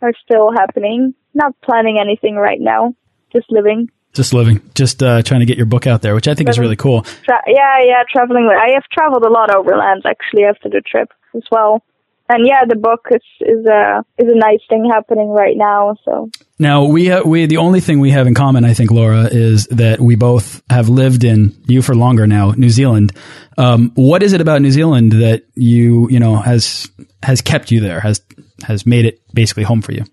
are 0.01 0.13
still 0.23 0.51
happening. 0.51 1.13
Not 1.33 1.53
planning 1.61 1.97
anything 1.99 2.35
right 2.35 2.59
now, 2.59 2.95
just 3.31 3.51
living. 3.51 3.89
Just 4.13 4.33
living, 4.33 4.61
just 4.73 5.03
uh, 5.03 5.21
trying 5.21 5.41
to 5.41 5.45
get 5.45 5.57
your 5.57 5.67
book 5.67 5.85
out 5.85 6.01
there, 6.01 6.15
which 6.15 6.27
I 6.27 6.31
think 6.31 6.47
living. 6.47 6.51
is 6.51 6.59
really 6.59 6.75
cool. 6.75 7.03
Tra- 7.23 7.43
yeah, 7.45 7.83
yeah, 7.83 8.03
traveling. 8.11 8.49
I 8.49 8.73
have 8.73 8.83
traveled 8.91 9.23
a 9.23 9.29
lot 9.29 9.53
overland 9.53 10.03
actually 10.05 10.45
after 10.45 10.69
the 10.69 10.81
trip 10.81 11.09
as 11.35 11.43
well. 11.51 11.83
And 12.29 12.45
yeah, 12.45 12.65
the 12.67 12.75
book 12.75 13.07
is 13.11 13.21
is 13.39 13.65
a 13.65 14.03
is 14.17 14.27
a 14.29 14.37
nice 14.37 14.59
thing 14.69 14.89
happening 14.91 15.29
right 15.29 15.55
now. 15.55 15.95
So 16.03 16.29
now 16.59 16.85
we 16.85 17.05
have, 17.05 17.25
we 17.25 17.45
the 17.45 17.57
only 17.57 17.79
thing 17.79 17.99
we 17.99 18.11
have 18.11 18.27
in 18.27 18.33
common, 18.33 18.65
I 18.65 18.73
think, 18.73 18.91
Laura, 18.91 19.29
is 19.31 19.65
that 19.67 20.01
we 20.01 20.15
both 20.15 20.61
have 20.69 20.89
lived 20.89 21.23
in 21.23 21.55
you 21.67 21.81
for 21.81 21.95
longer 21.95 22.27
now, 22.27 22.51
New 22.51 22.69
Zealand. 22.69 23.13
Um, 23.57 23.91
what 23.95 24.23
is 24.23 24.33
it 24.33 24.41
about 24.41 24.61
New 24.61 24.71
Zealand 24.71 25.13
that 25.13 25.43
you 25.55 26.09
you 26.09 26.19
know 26.19 26.35
has 26.35 26.91
has 27.23 27.41
kept 27.41 27.71
you 27.71 27.79
there, 27.79 28.01
has 28.01 28.21
has 28.63 28.85
made 28.85 29.05
it 29.05 29.21
basically 29.33 29.63
home 29.63 29.81
for 29.81 29.93
you? 29.93 30.03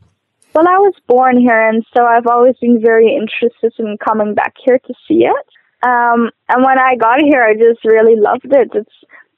Well, 0.55 0.69
I 0.69 0.79
was 0.79 0.95
born 1.09 1.37
here, 1.41 1.69
and 1.69 1.85
so 1.97 2.05
I've 2.05 2.29
always 2.29 2.55
been 2.61 2.81
very 2.81 3.17
interested 3.17 3.73
in 3.81 3.97
coming 3.99 4.35
back 4.35 4.55
here 4.65 4.79
to 4.79 4.95
see 5.09 5.25
it. 5.25 5.47
Um, 5.83 6.31
and 6.49 6.65
when 6.65 6.79
I 6.79 6.95
got 6.95 7.21
here, 7.21 7.43
I 7.43 7.55
just 7.55 7.85
really 7.85 8.15
loved 8.17 8.47
it. 8.47 8.71
It's 8.73 8.91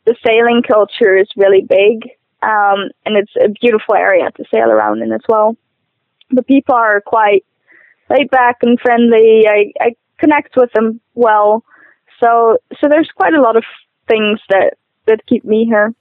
the 0.05 0.15
sailing 0.25 0.63
culture 0.63 1.17
is 1.17 1.29
really 1.37 1.63
big, 1.63 2.11
um, 2.43 2.91
and 3.05 3.17
it's 3.17 3.33
a 3.43 3.49
beautiful 3.49 3.95
area 3.95 4.31
to 4.37 4.45
sail 4.53 4.71
around 4.71 5.03
in 5.03 5.13
as 5.13 5.23
well. 5.29 5.57
The 6.31 6.43
people 6.43 6.75
are 6.75 7.01
quite 7.01 7.45
laid 8.11 8.31
back 8.31 8.59
and 8.63 8.79
friendly. 8.81 9.47
I, 9.49 9.73
I 9.81 9.95
connect 10.19 10.57
with 10.57 10.73
them 10.73 11.01
well, 11.15 11.65
so 12.21 12.59
so 12.81 12.89
there's 12.89 13.11
quite 13.15 13.35
a 13.35 13.41
lot 13.41 13.57
of 13.57 13.65
things 14.09 14.41
that 14.51 14.75
that 15.07 15.27
keep 15.27 15.45
me 15.45 15.65
here. 15.65 15.95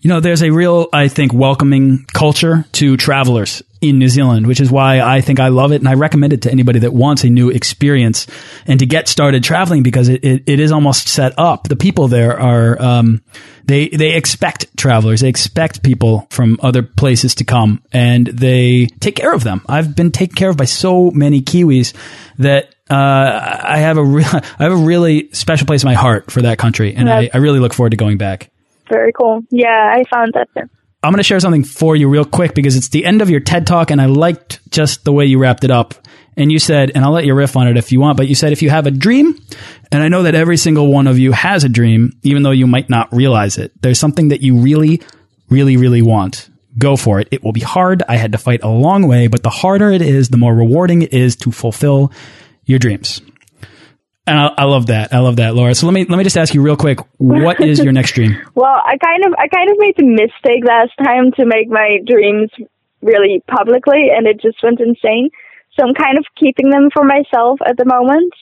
You 0.00 0.08
know, 0.08 0.20
there's 0.20 0.42
a 0.42 0.50
real, 0.50 0.88
I 0.92 1.08
think, 1.08 1.32
welcoming 1.32 2.04
culture 2.12 2.64
to 2.72 2.96
travelers 2.96 3.62
in 3.80 3.98
New 3.98 4.08
Zealand, 4.08 4.46
which 4.46 4.60
is 4.60 4.70
why 4.70 5.00
I 5.00 5.20
think 5.20 5.40
I 5.40 5.48
love 5.48 5.72
it. 5.72 5.76
And 5.76 5.88
I 5.88 5.94
recommend 5.94 6.32
it 6.32 6.42
to 6.42 6.50
anybody 6.50 6.80
that 6.80 6.92
wants 6.92 7.24
a 7.24 7.30
new 7.30 7.50
experience 7.50 8.26
and 8.66 8.78
to 8.80 8.86
get 8.86 9.08
started 9.08 9.42
traveling 9.42 9.82
because 9.82 10.08
it, 10.08 10.24
it, 10.24 10.42
it 10.46 10.60
is 10.60 10.72
almost 10.72 11.08
set 11.08 11.38
up. 11.38 11.68
The 11.68 11.76
people 11.76 12.08
there 12.08 12.38
are, 12.38 12.80
um, 12.80 13.22
they, 13.66 13.88
they 13.88 14.14
expect 14.14 14.76
travelers. 14.76 15.20
They 15.20 15.28
expect 15.28 15.82
people 15.82 16.26
from 16.30 16.58
other 16.62 16.82
places 16.82 17.34
to 17.36 17.44
come 17.44 17.82
and 17.92 18.26
they 18.26 18.86
take 19.00 19.16
care 19.16 19.32
of 19.32 19.44
them. 19.44 19.62
I've 19.68 19.96
been 19.96 20.10
taken 20.10 20.36
care 20.36 20.50
of 20.50 20.56
by 20.56 20.66
so 20.66 21.10
many 21.10 21.40
Kiwis 21.40 21.94
that 22.38 22.74
uh, 22.90 23.60
I 23.64 23.78
have 23.78 23.96
a 23.96 24.04
real, 24.04 24.26
I 24.32 24.62
have 24.62 24.72
a 24.72 24.76
really 24.76 25.30
special 25.32 25.66
place 25.66 25.82
in 25.82 25.88
my 25.88 25.94
heart 25.94 26.30
for 26.30 26.42
that 26.42 26.58
country, 26.58 26.94
and 26.94 27.08
I, 27.10 27.30
I 27.32 27.38
really 27.38 27.58
look 27.58 27.72
forward 27.72 27.90
to 27.90 27.96
going 27.96 28.18
back. 28.18 28.50
Very 28.88 29.12
cool. 29.12 29.42
Yeah, 29.50 29.94
I 29.96 30.04
found 30.10 30.34
that 30.34 30.48
there. 30.54 30.68
I'm 31.04 31.10
going 31.12 31.18
to 31.18 31.22
share 31.22 31.40
something 31.40 31.64
for 31.64 31.94
you 31.94 32.08
real 32.08 32.24
quick 32.24 32.54
because 32.54 32.76
it's 32.76 32.88
the 32.88 33.04
end 33.04 33.20
of 33.20 33.28
your 33.28 33.40
TED 33.40 33.66
talk 33.66 33.90
and 33.90 34.00
I 34.00 34.06
liked 34.06 34.58
just 34.70 35.04
the 35.04 35.12
way 35.12 35.26
you 35.26 35.38
wrapped 35.38 35.62
it 35.62 35.70
up. 35.70 35.94
And 36.34 36.50
you 36.50 36.58
said, 36.58 36.92
and 36.94 37.04
I'll 37.04 37.12
let 37.12 37.26
you 37.26 37.34
riff 37.34 37.56
on 37.56 37.68
it 37.68 37.76
if 37.76 37.92
you 37.92 38.00
want, 38.00 38.16
but 38.16 38.26
you 38.26 38.34
said 38.34 38.52
if 38.52 38.62
you 38.62 38.70
have 38.70 38.86
a 38.86 38.90
dream, 38.90 39.38
and 39.92 40.02
I 40.02 40.08
know 40.08 40.22
that 40.22 40.34
every 40.34 40.56
single 40.56 40.90
one 40.90 41.06
of 41.06 41.18
you 41.18 41.32
has 41.32 41.62
a 41.62 41.68
dream, 41.68 42.18
even 42.22 42.42
though 42.42 42.50
you 42.50 42.66
might 42.66 42.88
not 42.88 43.12
realize 43.12 43.58
it, 43.58 43.70
there's 43.82 44.00
something 44.00 44.28
that 44.28 44.40
you 44.40 44.56
really, 44.56 45.02
really, 45.48 45.76
really 45.76 46.02
want. 46.02 46.48
Go 46.76 46.96
for 46.96 47.20
it. 47.20 47.28
It 47.30 47.44
will 47.44 47.52
be 47.52 47.60
hard. 47.60 48.02
I 48.08 48.16
had 48.16 48.32
to 48.32 48.38
fight 48.38 48.64
a 48.64 48.68
long 48.68 49.06
way, 49.06 49.28
but 49.28 49.44
the 49.44 49.50
harder 49.50 49.90
it 49.90 50.02
is, 50.02 50.30
the 50.30 50.38
more 50.38 50.54
rewarding 50.54 51.02
it 51.02 51.12
is 51.12 51.36
to 51.36 51.52
fulfill 51.52 52.10
your 52.64 52.80
dreams. 52.80 53.20
And 54.26 54.38
I, 54.38 54.46
I, 54.58 54.64
love 54.64 54.86
that. 54.86 55.12
I 55.12 55.18
love 55.18 55.36
that, 55.36 55.54
Laura. 55.54 55.74
So 55.74 55.86
let 55.86 55.92
me 55.92 56.06
let 56.06 56.16
me 56.16 56.24
just 56.24 56.38
ask 56.38 56.54
you 56.54 56.62
real 56.62 56.76
quick. 56.76 56.98
What 57.18 57.60
is 57.60 57.78
your 57.78 57.92
next 57.92 58.12
dream? 58.12 58.36
well, 58.54 58.80
I 58.84 58.96
kind 58.96 59.24
of 59.26 59.34
I 59.38 59.48
kind 59.48 59.70
of 59.70 59.76
made 59.78 59.96
the 59.96 60.06
mistake 60.06 60.64
last 60.64 60.92
time 60.96 61.32
to 61.32 61.44
make 61.44 61.68
my 61.68 61.98
dreams 62.06 62.50
really 63.02 63.42
publicly, 63.46 64.08
and 64.16 64.26
it 64.26 64.40
just 64.40 64.62
went 64.62 64.80
insane. 64.80 65.28
So 65.76 65.86
I'm 65.86 65.94
kind 65.94 66.16
of 66.16 66.24
keeping 66.40 66.70
them 66.70 66.88
for 66.94 67.04
myself 67.04 67.58
at 67.66 67.76
the 67.76 67.84
moment 67.84 68.32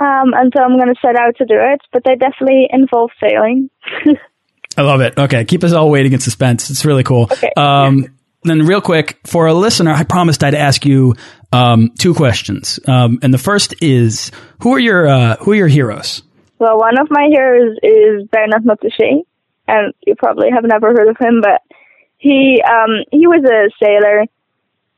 um, 0.00 0.32
until 0.32 0.62
I'm 0.62 0.78
going 0.78 0.94
to 0.94 1.00
set 1.02 1.16
out 1.16 1.36
to 1.36 1.44
do 1.44 1.56
it. 1.56 1.80
But 1.92 2.02
they 2.04 2.14
definitely 2.16 2.68
involve 2.72 3.10
sailing. 3.20 3.68
I 4.78 4.82
love 4.82 5.02
it. 5.02 5.18
Okay, 5.18 5.44
keep 5.44 5.64
us 5.64 5.72
all 5.72 5.90
waiting 5.90 6.12
in 6.12 6.20
suspense. 6.20 6.70
It's 6.70 6.86
really 6.86 7.02
cool. 7.02 7.24
Okay. 7.24 7.52
Um, 7.56 8.06
then 8.42 8.66
real 8.66 8.80
quick 8.80 9.18
for 9.26 9.46
a 9.46 9.54
listener, 9.54 9.92
I 9.92 10.04
promised 10.04 10.42
I'd 10.42 10.54
ask 10.54 10.86
you 10.86 11.14
um, 11.52 11.90
two 11.98 12.14
questions. 12.14 12.80
Um, 12.86 13.18
and 13.22 13.34
the 13.34 13.38
first 13.38 13.74
is, 13.82 14.30
who 14.60 14.74
are 14.74 14.78
your 14.78 15.06
uh, 15.06 15.36
who 15.36 15.52
are 15.52 15.56
your 15.56 15.68
heroes? 15.68 16.22
Well, 16.58 16.78
one 16.78 16.98
of 16.98 17.08
my 17.10 17.28
heroes 17.30 17.76
is 17.82 18.28
Bernard 18.28 18.64
Moitessier, 18.64 19.22
and 19.66 19.94
you 20.06 20.14
probably 20.14 20.50
have 20.50 20.64
never 20.64 20.88
heard 20.88 21.08
of 21.08 21.16
him, 21.18 21.40
but 21.42 21.62
he 22.18 22.62
um, 22.62 23.04
he 23.10 23.26
was 23.26 23.44
a 23.44 23.70
sailor, 23.82 24.26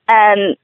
and 0.09 0.57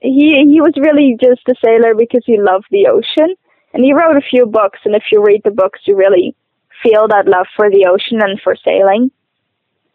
he 0.00 0.44
he 0.50 0.60
was 0.60 0.74
really 0.76 1.16
just 1.20 1.42
a 1.48 1.54
sailor 1.64 1.94
because 1.94 2.22
he 2.24 2.40
loved 2.40 2.66
the 2.70 2.88
ocean, 2.88 3.34
and 3.72 3.84
he 3.84 3.92
wrote 3.92 4.16
a 4.16 4.28
few 4.28 4.46
books. 4.46 4.80
And 4.84 4.94
if 4.94 5.04
you 5.10 5.22
read 5.24 5.42
the 5.44 5.50
books, 5.50 5.80
you 5.86 5.96
really 5.96 6.34
feel 6.82 7.06
that 7.08 7.28
love 7.28 7.46
for 7.56 7.70
the 7.70 7.86
ocean 7.90 8.20
and 8.22 8.40
for 8.40 8.56
sailing. 8.64 9.10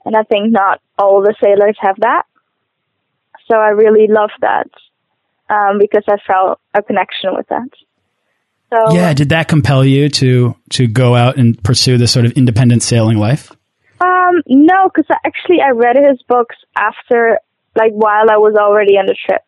And 0.07 0.15
I 0.15 0.23
think 0.23 0.53
not 0.53 0.79
all 0.97 1.21
the 1.21 1.35
sailors 1.43 1.75
have 1.81 1.97
that. 1.99 2.23
So 3.51 3.57
I 3.57 3.69
really 3.69 4.07
love 4.07 4.29
that 4.39 4.69
um, 5.49 5.79
because 5.79 6.03
I 6.07 6.15
felt 6.25 6.59
a 6.73 6.81
connection 6.81 7.35
with 7.35 7.47
that. 7.49 7.69
So 8.69 8.93
yeah, 8.93 9.13
did 9.13 9.29
that 9.29 9.49
compel 9.49 9.83
you 9.83 10.07
to 10.09 10.55
to 10.71 10.87
go 10.87 11.15
out 11.15 11.37
and 11.37 11.61
pursue 11.61 11.97
this 11.97 12.11
sort 12.11 12.25
of 12.25 12.31
independent 12.33 12.83
sailing 12.83 13.17
life? 13.17 13.51
Um, 13.99 14.41
no, 14.47 14.89
because 14.89 15.05
actually 15.25 15.59
I 15.61 15.71
read 15.71 15.97
his 15.97 16.21
books 16.23 16.55
after, 16.75 17.39
like, 17.75 17.91
while 17.91 18.29
I 18.29 18.37
was 18.37 18.55
already 18.57 18.93
on 18.93 19.07
the 19.07 19.15
trip. 19.25 19.41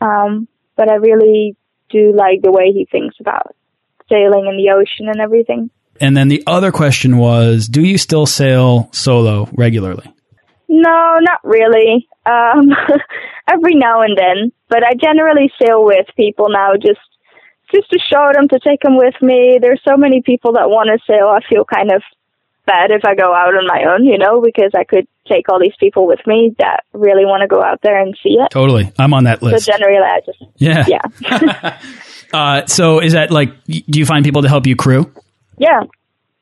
Um, 0.00 0.48
but 0.76 0.90
I 0.90 0.94
really 0.94 1.56
do 1.90 2.12
like 2.14 2.42
the 2.42 2.52
way 2.52 2.72
he 2.72 2.84
thinks 2.90 3.16
about 3.20 3.54
sailing 4.08 4.46
in 4.46 4.56
the 4.56 4.70
ocean 4.72 5.08
and 5.08 5.20
everything. 5.20 5.70
And 6.00 6.16
then 6.16 6.28
the 6.28 6.42
other 6.46 6.72
question 6.72 7.18
was, 7.18 7.68
do 7.68 7.82
you 7.82 7.98
still 7.98 8.26
sail 8.26 8.88
solo 8.92 9.48
regularly? 9.52 10.12
No, 10.68 11.18
not 11.20 11.40
really. 11.44 12.08
Um, 12.26 12.70
every 13.48 13.74
now 13.74 14.02
and 14.02 14.16
then, 14.16 14.52
but 14.68 14.82
I 14.84 14.94
generally 14.94 15.50
sail 15.60 15.84
with 15.84 16.06
people 16.16 16.48
now, 16.50 16.74
just 16.74 17.00
just 17.74 17.90
to 17.90 17.98
show 17.98 18.30
them 18.32 18.48
to 18.48 18.58
take 18.60 18.80
them 18.80 18.96
with 18.96 19.14
me. 19.20 19.58
There's 19.60 19.80
so 19.86 19.96
many 19.96 20.22
people 20.22 20.52
that 20.54 20.70
want 20.70 20.88
to 20.88 20.98
sail. 21.06 21.28
I 21.28 21.40
feel 21.48 21.64
kind 21.64 21.90
of 21.90 22.02
bad 22.66 22.90
if 22.90 23.04
I 23.04 23.14
go 23.14 23.34
out 23.34 23.54
on 23.54 23.66
my 23.66 23.84
own, 23.92 24.04
you 24.04 24.18
know, 24.18 24.40
because 24.40 24.72
I 24.76 24.84
could 24.84 25.06
take 25.26 25.48
all 25.48 25.58
these 25.58 25.76
people 25.80 26.06
with 26.06 26.20
me 26.26 26.54
that 26.58 26.84
really 26.92 27.24
want 27.24 27.42
to 27.42 27.48
go 27.48 27.62
out 27.62 27.80
there 27.82 28.00
and 28.00 28.16
see 28.22 28.36
it. 28.38 28.50
Totally, 28.50 28.92
I'm 28.98 29.14
on 29.14 29.24
that 29.24 29.42
list. 29.42 29.64
So 29.64 29.72
generally, 29.72 29.96
I 29.96 30.20
just 30.24 30.38
yeah, 30.56 30.84
yeah. 30.86 31.80
uh, 32.32 32.66
so 32.66 33.00
is 33.00 33.12
that 33.12 33.30
like? 33.30 33.64
Do 33.64 33.98
you 33.98 34.06
find 34.06 34.24
people 34.24 34.42
to 34.42 34.48
help 34.48 34.66
you 34.66 34.76
crew? 34.76 35.12
Yeah, 35.58 35.82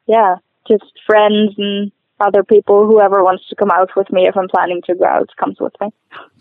yeah, 0.07 0.37
just 0.68 0.85
friends 1.07 1.55
and 1.59 1.92
other 2.18 2.42
people, 2.42 2.87
whoever 2.87 3.22
wants 3.22 3.46
to 3.48 3.57
come 3.57 3.70
out 3.70 3.90
with 3.96 4.11
me, 4.11 4.26
if 4.26 4.37
I'm 4.37 4.48
planning 4.48 4.81
to 4.87 4.94
go 4.94 5.05
out, 5.05 5.29
comes 5.38 5.59
with 5.61 5.74
me. 5.81 5.88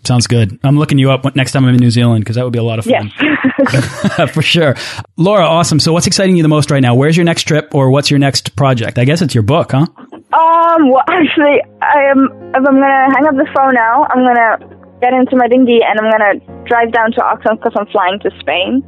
Sounds 0.05 0.27
good. 0.27 0.59
I'm 0.63 0.77
looking 0.77 0.97
you 0.97 1.11
up 1.11 1.35
next 1.35 1.51
time 1.51 1.65
I'm 1.65 1.73
in 1.73 1.79
New 1.79 1.91
Zealand 1.91 2.23
because 2.23 2.35
that 2.35 2.43
would 2.43 2.53
be 2.53 2.59
a 2.59 2.63
lot 2.63 2.79
of 2.79 2.85
fun. 2.85 3.11
Yes. 3.19 4.31
For 4.33 4.41
sure. 4.41 4.75
Laura, 5.17 5.45
awesome. 5.45 5.79
So 5.79 5.91
what's 5.91 6.07
exciting 6.07 6.37
you 6.37 6.43
the 6.43 6.49
most 6.49 6.71
right 6.71 6.79
now? 6.79 6.95
Where's 6.95 7.17
your 7.17 7.25
next 7.25 7.43
trip 7.43 7.73
or 7.73 7.89
what's 7.89 8.09
your 8.09 8.19
next 8.19 8.55
project? 8.55 8.99
I 8.99 9.05
guess 9.05 9.21
it's 9.21 9.33
your 9.33 9.43
book, 9.43 9.71
huh? 9.71 9.87
Um, 9.97 10.91
well, 10.91 11.03
actually, 11.09 11.59
I 11.81 12.03
am, 12.11 12.29
if 12.49 12.55
I'm 12.55 12.63
going 12.63 12.81
to 12.81 13.09
hang 13.15 13.27
up 13.27 13.35
the 13.35 13.49
phone 13.55 13.73
now, 13.73 14.05
I'm 14.09 14.23
going 14.23 14.35
to 14.35 14.75
get 15.01 15.13
into 15.13 15.35
my 15.35 15.47
dinghy 15.47 15.79
and 15.83 15.99
I'm 15.99 16.09
going 16.09 16.39
to 16.39 16.63
drive 16.69 16.93
down 16.93 17.11
to 17.13 17.23
Auckland 17.23 17.59
because 17.59 17.73
I'm 17.77 17.87
flying 17.87 18.19
to 18.21 18.31
Spain 18.39 18.83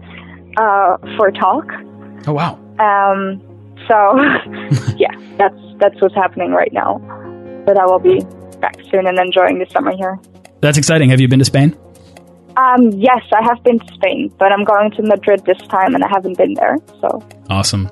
uh, 0.57 0.97
for 1.17 1.27
a 1.27 1.33
talk. 1.33 1.65
Oh, 2.27 2.33
wow. 2.33 2.59
Um, 2.79 3.41
so, 3.87 4.17
yeah, 4.97 5.11
that's 5.37 5.59
that's 5.79 6.01
what's 6.01 6.15
happening 6.15 6.51
right 6.51 6.73
now. 6.73 6.99
But 7.65 7.77
I 7.77 7.85
will 7.85 7.99
be 7.99 8.21
back 8.59 8.77
soon 8.91 9.07
and 9.07 9.19
enjoying 9.19 9.59
the 9.59 9.67
summer 9.71 9.95
here. 9.95 10.19
That's 10.61 10.77
exciting. 10.77 11.09
Have 11.09 11.19
you 11.19 11.27
been 11.27 11.39
to 11.39 11.45
Spain? 11.45 11.77
Um, 12.57 12.89
yes, 12.93 13.21
I 13.31 13.43
have 13.43 13.63
been 13.63 13.77
to 13.77 13.93
Spain, 13.93 14.33
but 14.39 14.51
I'm 14.51 14.63
going 14.63 14.89
to 14.91 15.03
Madrid 15.03 15.45
this 15.45 15.59
time, 15.67 15.93
and 15.93 16.03
I 16.03 16.07
haven't 16.09 16.37
been 16.37 16.55
there. 16.55 16.77
So 17.01 17.23
awesome. 17.49 17.89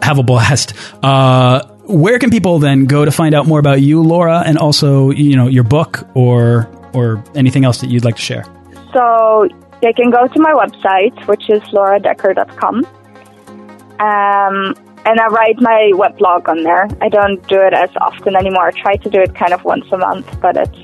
have 0.00 0.18
a 0.18 0.22
blast. 0.22 0.72
Uh, 1.02 1.66
where 1.84 2.18
can 2.18 2.30
people 2.30 2.58
then 2.58 2.86
go 2.86 3.04
to 3.04 3.10
find 3.10 3.34
out 3.34 3.46
more 3.46 3.58
about 3.58 3.82
you, 3.82 4.02
Laura, 4.02 4.42
and 4.46 4.56
also 4.56 5.10
you 5.10 5.36
know 5.36 5.48
your 5.48 5.64
book 5.64 6.08
or 6.14 6.70
or 6.94 7.22
anything 7.34 7.66
else 7.66 7.82
that 7.82 7.90
you'd 7.90 8.04
like 8.04 8.16
to 8.16 8.22
share? 8.22 8.44
So 8.94 9.48
they 9.82 9.92
can 9.92 10.10
go 10.10 10.26
to 10.26 10.40
my 10.40 10.52
website, 10.52 11.26
which 11.28 11.50
is 11.50 11.60
lauradekker.com. 11.64 12.86
Um, 14.00 14.74
and 15.06 15.20
I 15.20 15.26
write 15.28 15.60
my 15.60 15.92
web 15.94 16.18
blog 16.18 16.48
on 16.48 16.64
there. 16.64 16.88
I 17.00 17.08
don't 17.08 17.40
do 17.48 17.60
it 17.60 17.72
as 17.72 17.90
often 18.00 18.34
anymore. 18.34 18.66
I 18.68 18.70
try 18.72 18.96
to 18.96 19.08
do 19.08 19.20
it 19.20 19.34
kind 19.34 19.52
of 19.52 19.64
once 19.64 19.86
a 19.92 19.98
month, 19.98 20.40
but 20.40 20.56
it's 20.56 20.78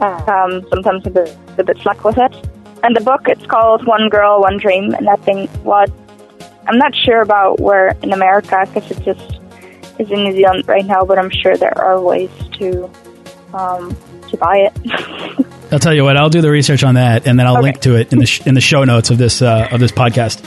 um, 0.00 0.64
sometimes 0.70 1.06
a 1.06 1.10
bit, 1.10 1.36
a 1.58 1.64
bit 1.64 1.78
slack 1.78 2.04
with 2.04 2.18
it. 2.18 2.34
And 2.84 2.96
the 2.96 3.00
book, 3.00 3.22
it's 3.26 3.44
called 3.46 3.86
One 3.86 4.08
Girl, 4.08 4.40
One 4.40 4.58
Dream, 4.58 4.94
and 4.94 5.08
I 5.08 5.16
think 5.16 5.50
what 5.64 5.90
I'm 6.66 6.78
not 6.78 6.94
sure 6.94 7.20
about 7.20 7.60
where 7.60 7.96
in 8.02 8.12
America 8.12 8.64
because 8.72 8.90
it 8.90 9.02
just 9.04 9.40
is 9.98 10.10
in 10.10 10.24
New 10.24 10.32
Zealand 10.32 10.66
right 10.68 10.86
now, 10.86 11.04
but 11.04 11.18
I'm 11.18 11.30
sure 11.30 11.56
there 11.56 11.76
are 11.76 12.00
ways 12.00 12.30
to 12.58 12.90
um, 13.52 13.96
to 14.30 14.36
buy 14.36 14.70
it. 14.70 15.46
I'll 15.72 15.78
tell 15.78 15.94
you 15.94 16.04
what. 16.04 16.16
I'll 16.16 16.30
do 16.30 16.42
the 16.42 16.50
research 16.50 16.84
on 16.84 16.94
that, 16.94 17.26
and 17.26 17.38
then 17.38 17.46
I'll 17.46 17.54
okay. 17.54 17.62
link 17.62 17.80
to 17.80 17.96
it 17.96 18.12
in 18.12 18.18
the 18.18 18.42
in 18.46 18.54
the 18.54 18.60
show 18.60 18.84
notes 18.84 19.10
of 19.10 19.18
this 19.18 19.42
uh, 19.42 19.68
of 19.70 19.80
this 19.80 19.90
podcast. 19.90 20.42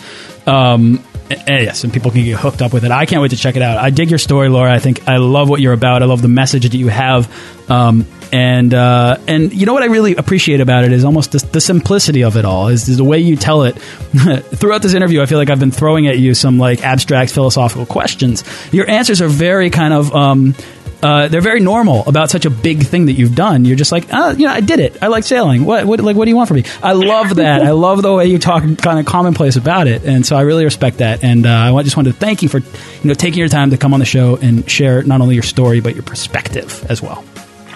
Um, 0.47 1.03
and 1.29 1.63
yes, 1.63 1.83
and 1.83 1.91
people 1.91 2.11
can 2.11 2.23
get 2.23 2.39
hooked 2.39 2.61
up 2.61 2.71
with 2.71 2.85
it. 2.85 2.91
I 2.91 3.05
can't 3.05 3.21
wait 3.21 3.31
to 3.31 3.37
check 3.37 3.55
it 3.55 3.61
out. 3.61 3.77
I 3.77 3.89
dig 3.89 4.09
your 4.09 4.19
story, 4.19 4.47
Laura. 4.47 4.71
I 4.71 4.79
think 4.79 5.07
I 5.07 5.17
love 5.17 5.49
what 5.49 5.59
you're 5.59 5.73
about. 5.73 6.03
I 6.03 6.05
love 6.05 6.21
the 6.21 6.27
message 6.27 6.69
that 6.69 6.77
you 6.77 6.87
have. 6.87 7.31
Um, 7.69 8.05
and 8.31 8.73
uh, 8.73 9.17
and 9.27 9.51
you 9.53 9.65
know 9.65 9.73
what 9.73 9.81
I 9.81 9.87
really 9.87 10.15
appreciate 10.15 10.59
about 10.59 10.83
it 10.83 10.91
is 10.91 11.03
almost 11.03 11.31
the, 11.31 11.39
the 11.51 11.61
simplicity 11.61 12.23
of 12.23 12.37
it 12.37 12.45
all. 12.45 12.67
Is, 12.67 12.87
is, 12.87 12.97
the 12.97 13.03
way 13.03 13.19
you 13.19 13.35
tell 13.37 13.63
it. 13.63 13.71
Throughout 13.75 14.83
this 14.83 14.93
interview, 14.93 15.21
I 15.21 15.25
feel 15.25 15.39
like 15.39 15.49
I've 15.49 15.59
been 15.59 15.71
throwing 15.71 16.07
at 16.07 16.19
you 16.19 16.35
some 16.35 16.59
like 16.59 16.83
abstract 16.83 17.31
philosophical 17.31 17.85
questions. 17.87 18.43
Your 18.71 18.89
answers 18.89 19.21
are 19.21 19.27
very 19.27 19.69
kind 19.69 19.93
of. 19.93 20.13
Um, 20.13 20.53
uh, 21.01 21.27
they're 21.27 21.41
very 21.41 21.59
normal 21.59 22.03
about 22.07 22.29
such 22.29 22.45
a 22.45 22.49
big 22.49 22.83
thing 22.83 23.05
that 23.07 23.13
you've 23.13 23.35
done. 23.35 23.65
You're 23.65 23.75
just 23.75 23.91
like, 23.91 24.07
oh, 24.11 24.31
you 24.31 24.45
know, 24.45 24.53
I 24.53 24.61
did 24.61 24.79
it. 24.79 25.01
I 25.01 25.07
like 25.07 25.23
sailing. 25.23 25.65
What, 25.65 25.85
what, 25.85 25.99
like, 25.99 26.15
what 26.15 26.25
do 26.25 26.29
you 26.29 26.35
want 26.35 26.47
from 26.47 26.57
me? 26.57 26.63
I 26.81 26.93
love 26.93 27.35
that. 27.35 27.63
I 27.63 27.71
love 27.71 28.01
the 28.01 28.13
way 28.13 28.25
you 28.27 28.39
talk 28.39 28.63
kind 28.77 28.99
of 28.99 29.05
commonplace 29.05 29.55
about 29.55 29.87
it, 29.87 30.03
and 30.03 30.25
so 30.25 30.35
I 30.35 30.41
really 30.41 30.65
respect 30.65 30.97
that. 30.97 31.23
And 31.23 31.45
uh, 31.45 31.75
I 31.75 31.83
just 31.83 31.97
wanted 31.97 32.13
to 32.13 32.19
thank 32.19 32.41
you 32.41 32.49
for, 32.49 32.59
you 32.59 32.67
know, 33.03 33.13
taking 33.13 33.39
your 33.39 33.49
time 33.49 33.71
to 33.71 33.77
come 33.77 33.93
on 33.93 33.99
the 33.99 34.05
show 34.05 34.37
and 34.37 34.69
share 34.69 35.03
not 35.03 35.21
only 35.21 35.35
your 35.35 35.43
story 35.43 35.79
but 35.79 35.93
your 35.93 36.03
perspective 36.03 36.85
as 36.89 37.01
well. 37.01 37.23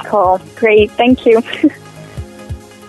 Cool, 0.05 0.41
great, 0.55 0.91
thank 0.91 1.25
you. 1.25 1.41